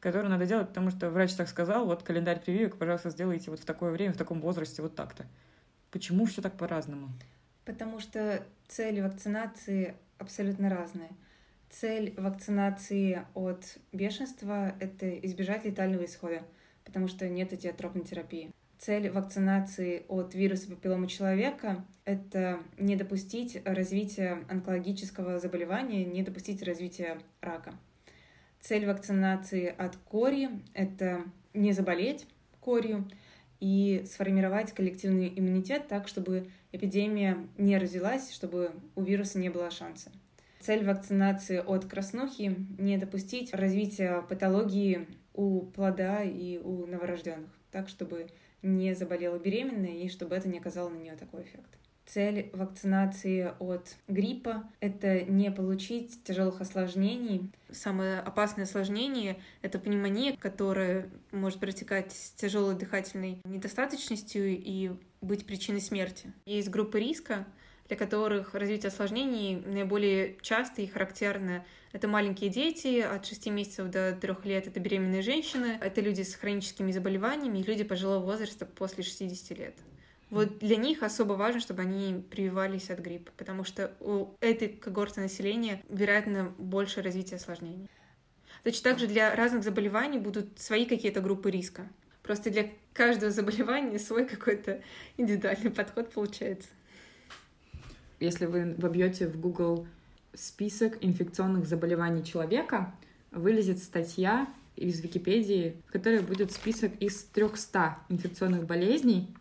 которую 0.00 0.30
надо 0.30 0.46
делать, 0.46 0.68
потому 0.68 0.90
что 0.90 1.10
врач 1.10 1.32
так 1.34 1.48
сказал, 1.48 1.86
вот 1.86 2.02
календарь 2.02 2.40
прививок, 2.40 2.76
пожалуйста, 2.76 3.10
сделайте 3.10 3.50
вот 3.50 3.60
в 3.60 3.64
такое 3.64 3.90
время, 3.90 4.12
в 4.12 4.16
таком 4.18 4.40
возрасте, 4.40 4.82
вот 4.82 4.94
так-то. 4.94 5.26
Почему 5.90 6.26
все 6.26 6.42
так 6.42 6.56
по-разному? 6.56 7.08
Потому 7.64 7.98
что 7.98 8.44
цели 8.68 9.00
вакцинации 9.00 9.94
абсолютно 10.18 10.68
разные. 10.68 11.10
Цель 11.70 12.14
вакцинации 12.16 13.26
от 13.34 13.78
бешенства— 13.92 14.74
это 14.80 15.10
избежать 15.18 15.64
летального 15.64 16.04
исхода, 16.04 16.42
потому 16.84 17.08
что 17.08 17.28
нет 17.28 17.52
этиотропной 17.52 18.04
терапии. 18.04 18.50
Цель 18.78 19.10
вакцинации 19.10 20.04
от 20.08 20.34
вируса 20.34 20.68
папилломы 20.68 21.08
человека— 21.08 21.84
это 22.04 22.60
не 22.78 22.94
допустить 22.94 23.60
развития 23.64 24.38
онкологического 24.48 25.40
заболевания, 25.40 26.04
не 26.04 26.22
допустить 26.22 26.62
развития 26.62 27.18
рака. 27.40 27.74
Цель 28.60 28.86
вакцинации 28.86 29.74
от 29.76 29.96
кори— 29.96 30.48
это 30.74 31.22
не 31.54 31.72
заболеть 31.72 32.28
корью 32.60 33.08
и 33.58 34.04
сформировать 34.06 34.72
коллективный 34.72 35.32
иммунитет 35.34 35.88
так, 35.88 36.06
чтобы 36.06 36.48
эпидемия 36.70 37.36
не 37.56 37.78
развилась, 37.78 38.32
чтобы 38.32 38.70
у 38.94 39.02
вируса 39.02 39.40
не 39.40 39.48
было 39.48 39.72
шанса. 39.72 40.12
Цель 40.60 40.84
вакцинации 40.84 41.58
от 41.58 41.84
краснухи— 41.84 42.54
не 42.78 42.96
допустить 42.96 43.52
развития 43.52 44.22
патологии 44.22 45.08
у 45.34 45.62
плода 45.62 46.22
и 46.22 46.58
у 46.58 46.86
новорожденных, 46.86 47.50
так, 47.72 47.88
чтобы 47.88 48.28
не 48.62 48.94
заболела 48.94 49.38
беременная 49.38 49.96
и 49.96 50.08
чтобы 50.08 50.36
это 50.36 50.48
не 50.48 50.58
оказало 50.58 50.88
на 50.88 50.96
нее 50.96 51.16
такой 51.16 51.42
эффект. 51.42 51.78
Цель 52.08 52.48
вакцинации 52.54 53.52
от 53.58 53.96
гриппа— 54.08 54.64
это 54.80 55.20
не 55.20 55.50
получить 55.50 56.24
тяжелых 56.24 56.62
осложнений. 56.62 57.50
Самое 57.70 58.20
опасное 58.20 58.64
осложнение— 58.64 59.36
это 59.62 59.78
пневмония, 59.78 60.34
которая 60.34 61.10
может 61.32 61.60
протекать 61.60 62.12
с 62.12 62.30
тяжелой 62.30 62.76
дыхательной 62.76 63.42
недостаточностью 63.44 64.46
и 64.48 64.92
быть 65.20 65.44
причиной 65.44 65.82
смерти. 65.82 66.32
Есть 66.46 66.70
группы 66.70 66.98
риска, 66.98 67.46
для 67.88 67.96
которых 67.96 68.54
развитие 68.54 68.88
осложнений 68.88 69.62
наиболее 69.66 70.36
часто 70.42 70.82
и 70.82 70.86
характерно. 70.86 71.64
Это 71.92 72.06
маленькие 72.06 72.50
дети 72.50 73.00
от 73.00 73.24
6 73.24 73.46
месяцев 73.46 73.90
до 73.90 74.12
3 74.12 74.34
лет, 74.44 74.66
это 74.66 74.78
беременные 74.78 75.22
женщины, 75.22 75.78
это 75.80 76.00
люди 76.00 76.22
с 76.22 76.34
хроническими 76.34 76.92
заболеваниями 76.92 77.62
люди 77.62 77.82
пожилого 77.84 78.24
возраста 78.24 78.66
после 78.66 79.02
60 79.02 79.58
лет. 79.58 79.74
Вот 80.30 80.58
для 80.58 80.76
них 80.76 81.02
особо 81.02 81.32
важно, 81.32 81.60
чтобы 81.60 81.82
они 81.82 82.22
прививались 82.30 82.90
от 82.90 82.98
гриппа, 82.98 83.32
потому 83.38 83.64
что 83.64 83.94
у 84.00 84.34
этой 84.40 84.68
когорты 84.68 85.22
населения, 85.22 85.82
вероятно, 85.88 86.52
больше 86.58 87.00
развитие 87.00 87.36
осложнений. 87.36 87.88
Точно 88.62 88.90
так 88.90 88.98
же 88.98 89.06
для 89.06 89.34
разных 89.34 89.64
заболеваний 89.64 90.18
будут 90.18 90.58
свои 90.58 90.84
какие-то 90.84 91.22
группы 91.22 91.50
риска. 91.50 91.88
Просто 92.22 92.50
для 92.50 92.68
каждого 92.92 93.32
заболевания 93.32 93.98
свой 93.98 94.26
какой-то 94.26 94.82
индивидуальный 95.16 95.70
подход 95.70 96.12
получается. 96.12 96.68
Если 98.20 98.46
вы 98.46 98.74
вобьете 98.78 99.28
в 99.28 99.40
Google 99.40 99.86
список 100.34 100.98
инфекционных 101.00 101.66
заболеваний 101.66 102.24
человека, 102.24 102.94
вылезет 103.30 103.78
статья 103.78 104.48
из 104.76 105.00
Википедии, 105.00 105.76
в 105.88 105.92
которой 105.92 106.20
будет 106.20 106.52
список 106.52 106.92
из 107.00 107.24
300 107.24 107.98
инфекционных 108.08 108.64
болезней, 108.66 109.34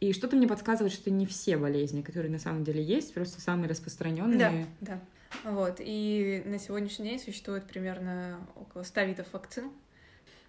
и 0.00 0.12
что-то 0.12 0.36
мне 0.36 0.46
подсказывает, 0.46 0.92
что 0.92 1.10
не 1.10 1.24
все 1.24 1.56
болезни, 1.56 2.02
которые 2.02 2.30
на 2.30 2.38
самом 2.38 2.64
деле 2.64 2.82
есть, 2.82 3.14
просто 3.14 3.40
самые 3.40 3.70
распространенные. 3.70 4.66
Да, 4.80 5.00
да. 5.42 5.50
Вот. 5.50 5.76
И 5.80 6.42
на 6.44 6.58
сегодняшний 6.58 7.10
день 7.10 7.18
существует 7.18 7.64
примерно 7.64 8.38
около 8.54 8.82
100 8.82 9.00
видов 9.02 9.26
вакцин. 9.32 9.70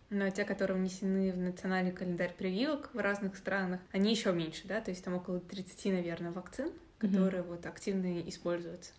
Но 0.09 0.29
те, 0.29 0.45
которые 0.45 0.77
внесены 0.77 1.33
в 1.33 1.37
национальный 1.37 1.91
календарь 1.91 2.33
прививок 2.37 2.89
в 2.93 2.97
разных 2.97 3.35
странах, 3.35 3.81
они 3.91 4.11
еще 4.11 4.31
меньше, 4.31 4.65
да, 4.65 4.79
то 4.79 4.89
есть 4.89 5.03
там 5.03 5.15
около 5.15 5.41
30, 5.41 5.93
наверное, 5.93 6.31
вакцин, 6.31 6.71
которые 6.97 7.43
mm-hmm. 7.43 7.47
вот 7.47 7.65
активно 7.65 8.21
используются. 8.21 8.91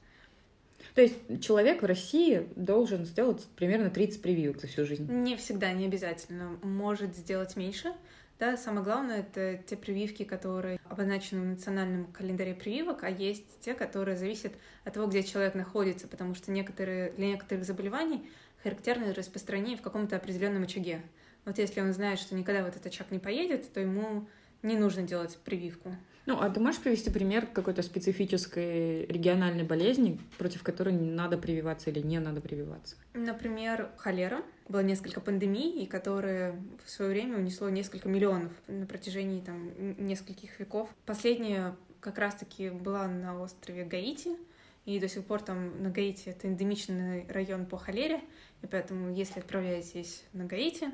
То 0.94 1.02
есть 1.02 1.16
человек 1.42 1.82
в 1.82 1.87
России 1.87 2.48
должен 2.56 3.04
сделать 3.04 3.46
примерно 3.56 3.90
30 3.90 4.22
прививок 4.22 4.61
за 4.61 4.68
всю 4.68 4.87
жизнь? 4.87 5.11
Не 5.11 5.37
всегда, 5.37 5.72
не 5.72 5.87
обязательно. 5.87 6.58
Может 6.62 7.16
сделать 7.16 7.56
меньше, 7.56 7.92
да, 8.38 8.56
самое 8.56 8.84
главное— 8.84 9.18
это 9.32 9.61
те 9.66 9.76
прививки, 9.76 10.22
которые 10.22 10.78
обозначены 10.88 11.40
в 11.40 11.44
национальном 11.46 12.06
календаре 12.12 12.54
прививок, 12.54 13.02
а 13.02 13.11
есть 13.11 13.58
те, 13.61 13.74
которые 13.74 14.16
зависят 14.16 14.52
от 14.84 14.94
того, 14.94 15.08
где 15.08 15.24
человек 15.24 15.56
находится, 15.56 16.06
потому 16.06 16.37
что 16.37 16.52
некоторые, 16.52 17.11
для 17.12 17.26
некоторых 17.26 17.64
заболеваний 17.64 18.30
характерно 18.62 19.12
распространение 19.12 19.76
в 19.76 19.82
каком-то 19.82 20.14
определенном 20.14 20.62
очаге. 20.62 21.02
Вот 21.44 21.58
если 21.58 21.80
он 21.80 21.92
знает, 21.92 22.20
что 22.20 22.37
никогда 22.37 22.62
в 22.62 22.68
этот 22.68 22.87
очаг 22.87 23.11
не 23.11 23.18
поедет, 23.18 23.72
то 23.72 23.80
ему 23.80 24.28
не 24.62 24.76
нужно 24.76 25.02
делать 25.02 25.37
прививку. 25.38 25.96
Ну, 26.28 26.38
а 26.38 26.50
ты 26.50 26.60
можешь 26.60 26.82
привести 26.82 27.08
пример 27.08 27.46
какой-то 27.46 27.80
специфической 27.80 29.06
региональной 29.06 29.64
болезни, 29.64 30.20
против 30.36 30.62
которой 30.62 30.92
надо 30.92 31.38
прививаться 31.38 31.88
или 31.88 32.00
не 32.00 32.18
надо 32.18 32.42
прививаться? 32.42 32.96
Например, 33.14 33.88
холера. 33.96 34.42
Было 34.68 34.80
несколько 34.80 35.22
пандемий, 35.22 35.82
и 35.82 35.86
которые 35.86 36.62
в 36.84 36.90
свое 36.90 37.12
время 37.12 37.38
унесло 37.38 37.70
несколько 37.70 38.10
миллионов 38.10 38.52
на 38.66 38.84
протяжении 38.84 39.40
там, 39.40 39.70
нескольких 39.96 40.60
веков. 40.60 40.90
Последняя 41.06 41.74
как 42.00 42.18
раз-таки 42.18 42.68
была 42.68 43.08
на 43.08 43.40
острове 43.40 43.84
Гаити, 43.84 44.36
и 44.84 45.00
до 45.00 45.08
сих 45.08 45.24
пор 45.24 45.40
там 45.40 45.82
на 45.82 45.88
Гаити 45.88 46.28
это 46.28 46.46
эндемичный 46.46 47.24
район 47.30 47.64
по 47.64 47.78
холере, 47.78 48.20
и 48.60 48.66
поэтому, 48.66 49.14
если 49.14 49.40
отправляетесь 49.40 50.24
на 50.34 50.44
Гаити, 50.44 50.90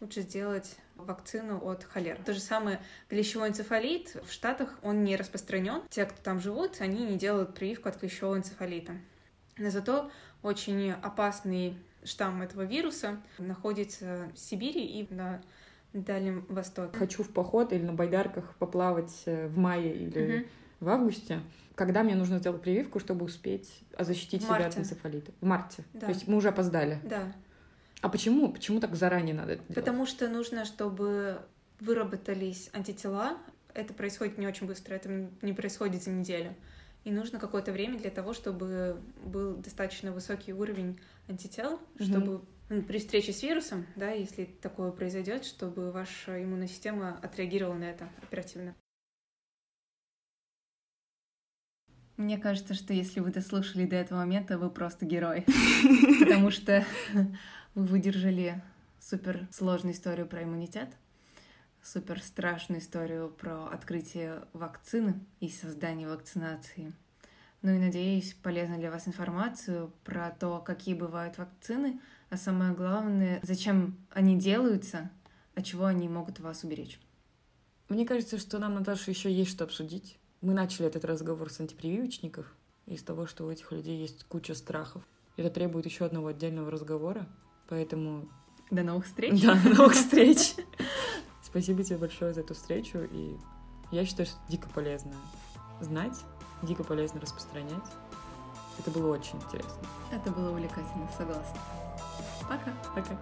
лучше 0.00 0.22
сделать 0.22 0.76
вакцину 0.96 1.58
от 1.64 1.84
холеры. 1.84 2.18
То 2.24 2.32
же 2.32 2.40
самое 2.40 2.80
клещевой 3.08 3.48
энцефалит 3.48 4.16
в 4.24 4.32
Штатах, 4.32 4.78
он 4.82 5.04
не 5.04 5.16
распространен. 5.16 5.82
Те, 5.88 6.04
кто 6.04 6.20
там 6.22 6.40
живут, 6.40 6.80
они 6.80 7.04
не 7.04 7.16
делают 7.16 7.54
прививку 7.54 7.88
от 7.88 7.96
клещевого 7.96 8.36
энцефалита. 8.36 8.92
Но 9.56 9.70
зато 9.70 10.10
очень 10.42 10.92
опасный 10.92 11.76
штамм 12.04 12.42
этого 12.42 12.62
вируса 12.62 13.20
находится 13.38 14.30
в 14.34 14.38
Сибири 14.38 14.84
и 14.84 15.12
на 15.12 15.42
Дальнем 15.92 16.46
Востоке. 16.48 16.96
Хочу 16.96 17.22
в 17.22 17.30
поход 17.30 17.72
или 17.72 17.82
на 17.82 17.92
байдарках 17.92 18.54
поплавать 18.58 19.22
э, 19.26 19.48
в 19.48 19.58
мае 19.58 19.94
или 19.94 20.38
угу. 20.38 20.46
в 20.80 20.88
августе. 20.88 21.40
Когда 21.74 22.02
мне 22.02 22.14
нужно 22.14 22.38
сделать 22.38 22.62
прививку, 22.62 23.00
чтобы 23.00 23.24
успеть 23.24 23.82
защитить 23.98 24.42
в 24.42 24.44
себя 24.44 24.52
марте. 24.52 24.68
от 24.68 24.78
энцефалита? 24.78 25.32
В 25.40 25.46
марте. 25.46 25.84
Да. 25.94 26.00
То 26.06 26.08
есть 26.08 26.28
мы 26.28 26.36
уже 26.36 26.50
опоздали. 26.50 27.00
Да. 27.02 27.32
А 28.00 28.08
почему? 28.08 28.52
Почему 28.52 28.80
так 28.80 28.94
заранее 28.96 29.34
надо 29.34 29.52
это 29.52 29.62
делать? 29.62 29.74
Потому 29.74 30.06
что 30.06 30.28
нужно, 30.28 30.64
чтобы 30.64 31.42
выработались 31.80 32.70
антитела. 32.72 33.36
Это 33.74 33.94
происходит 33.94 34.38
не 34.38 34.46
очень 34.46 34.66
быстро, 34.66 34.94
это 34.94 35.28
не 35.42 35.52
происходит 35.52 36.02
за 36.02 36.10
неделю. 36.10 36.54
И 37.04 37.10
нужно 37.10 37.38
какое-то 37.38 37.72
время 37.72 37.98
для 37.98 38.10
того, 38.10 38.34
чтобы 38.34 39.00
был 39.24 39.56
достаточно 39.56 40.12
высокий 40.12 40.52
уровень 40.52 41.00
антител, 41.28 41.74
mm-hmm. 41.74 42.04
чтобы 42.04 42.44
ну, 42.68 42.82
при 42.82 42.98
встрече 42.98 43.32
с 43.32 43.42
вирусом, 43.42 43.86
да, 43.96 44.10
если 44.10 44.44
такое 44.44 44.90
произойдет, 44.92 45.44
чтобы 45.44 45.92
ваша 45.92 46.42
иммунная 46.42 46.68
система 46.68 47.18
отреагировала 47.22 47.74
на 47.74 47.84
это 47.84 48.08
оперативно. 48.22 48.74
Мне 52.16 52.36
кажется, 52.36 52.74
что 52.74 52.92
если 52.92 53.20
вы 53.20 53.32
дослушали 53.32 53.86
до 53.86 53.96
этого 53.96 54.18
момента, 54.18 54.58
вы 54.58 54.68
просто 54.68 55.06
герой. 55.06 55.46
Потому 56.20 56.50
что 56.50 56.84
выдержали 57.74 58.62
супер 58.98 59.48
сложную 59.50 59.94
историю 59.94 60.26
про 60.26 60.42
иммунитет, 60.42 60.90
супер 61.82 62.22
страшную 62.22 62.80
историю 62.80 63.30
про 63.30 63.66
открытие 63.66 64.44
вакцины 64.52 65.20
и 65.40 65.48
создание 65.48 66.08
вакцинации. 66.08 66.92
Ну 67.62 67.72
и 67.72 67.78
надеюсь, 67.78 68.34
полезна 68.34 68.78
для 68.78 68.90
вас 68.90 69.06
информацию 69.06 69.92
про 70.04 70.30
то, 70.30 70.60
какие 70.60 70.94
бывают 70.94 71.36
вакцины, 71.36 72.00
а 72.30 72.36
самое 72.36 72.72
главное, 72.72 73.40
зачем 73.42 73.98
они 74.10 74.38
делаются, 74.38 75.10
от 75.54 75.64
чего 75.64 75.84
они 75.84 76.08
могут 76.08 76.40
вас 76.40 76.64
уберечь. 76.64 76.98
Мне 77.88 78.06
кажется, 78.06 78.38
что 78.38 78.58
нам, 78.58 78.74
Наташа, 78.74 79.10
еще 79.10 79.32
есть 79.32 79.50
что 79.50 79.64
обсудить. 79.64 80.18
Мы 80.40 80.54
начали 80.54 80.86
этот 80.86 81.04
разговор 81.04 81.50
с 81.50 81.60
антипрививочников, 81.60 82.54
из 82.86 83.02
того, 83.02 83.26
что 83.26 83.46
у 83.46 83.50
этих 83.50 83.72
людей 83.72 84.00
есть 84.00 84.24
куча 84.24 84.54
страхов. 84.54 85.02
Это 85.36 85.50
требует 85.50 85.86
еще 85.86 86.06
одного 86.06 86.28
отдельного 86.28 86.70
разговора. 86.70 87.26
Поэтому... 87.70 88.28
До 88.70 88.82
новых 88.82 89.06
встреч. 89.06 89.42
Да, 89.42 89.54
до 89.54 89.70
новых 89.70 89.94
встреч. 89.94 90.54
Спасибо 91.42 91.82
тебе 91.82 91.96
большое 91.96 92.34
за 92.34 92.40
эту 92.40 92.54
встречу, 92.54 92.98
и 93.10 93.36
я 93.90 94.04
считаю, 94.04 94.26
что 94.26 94.38
дико 94.48 94.68
полезно 94.68 95.14
знать, 95.80 96.16
дико 96.62 96.84
полезно 96.84 97.20
распространять. 97.20 97.82
Это 98.78 98.90
было 98.90 99.12
очень 99.12 99.36
интересно. 99.36 99.82
Это 100.12 100.30
было 100.30 100.50
увлекательно, 100.50 101.08
согласна. 101.16 101.58
Пока. 102.48 102.72
Пока. 102.94 103.18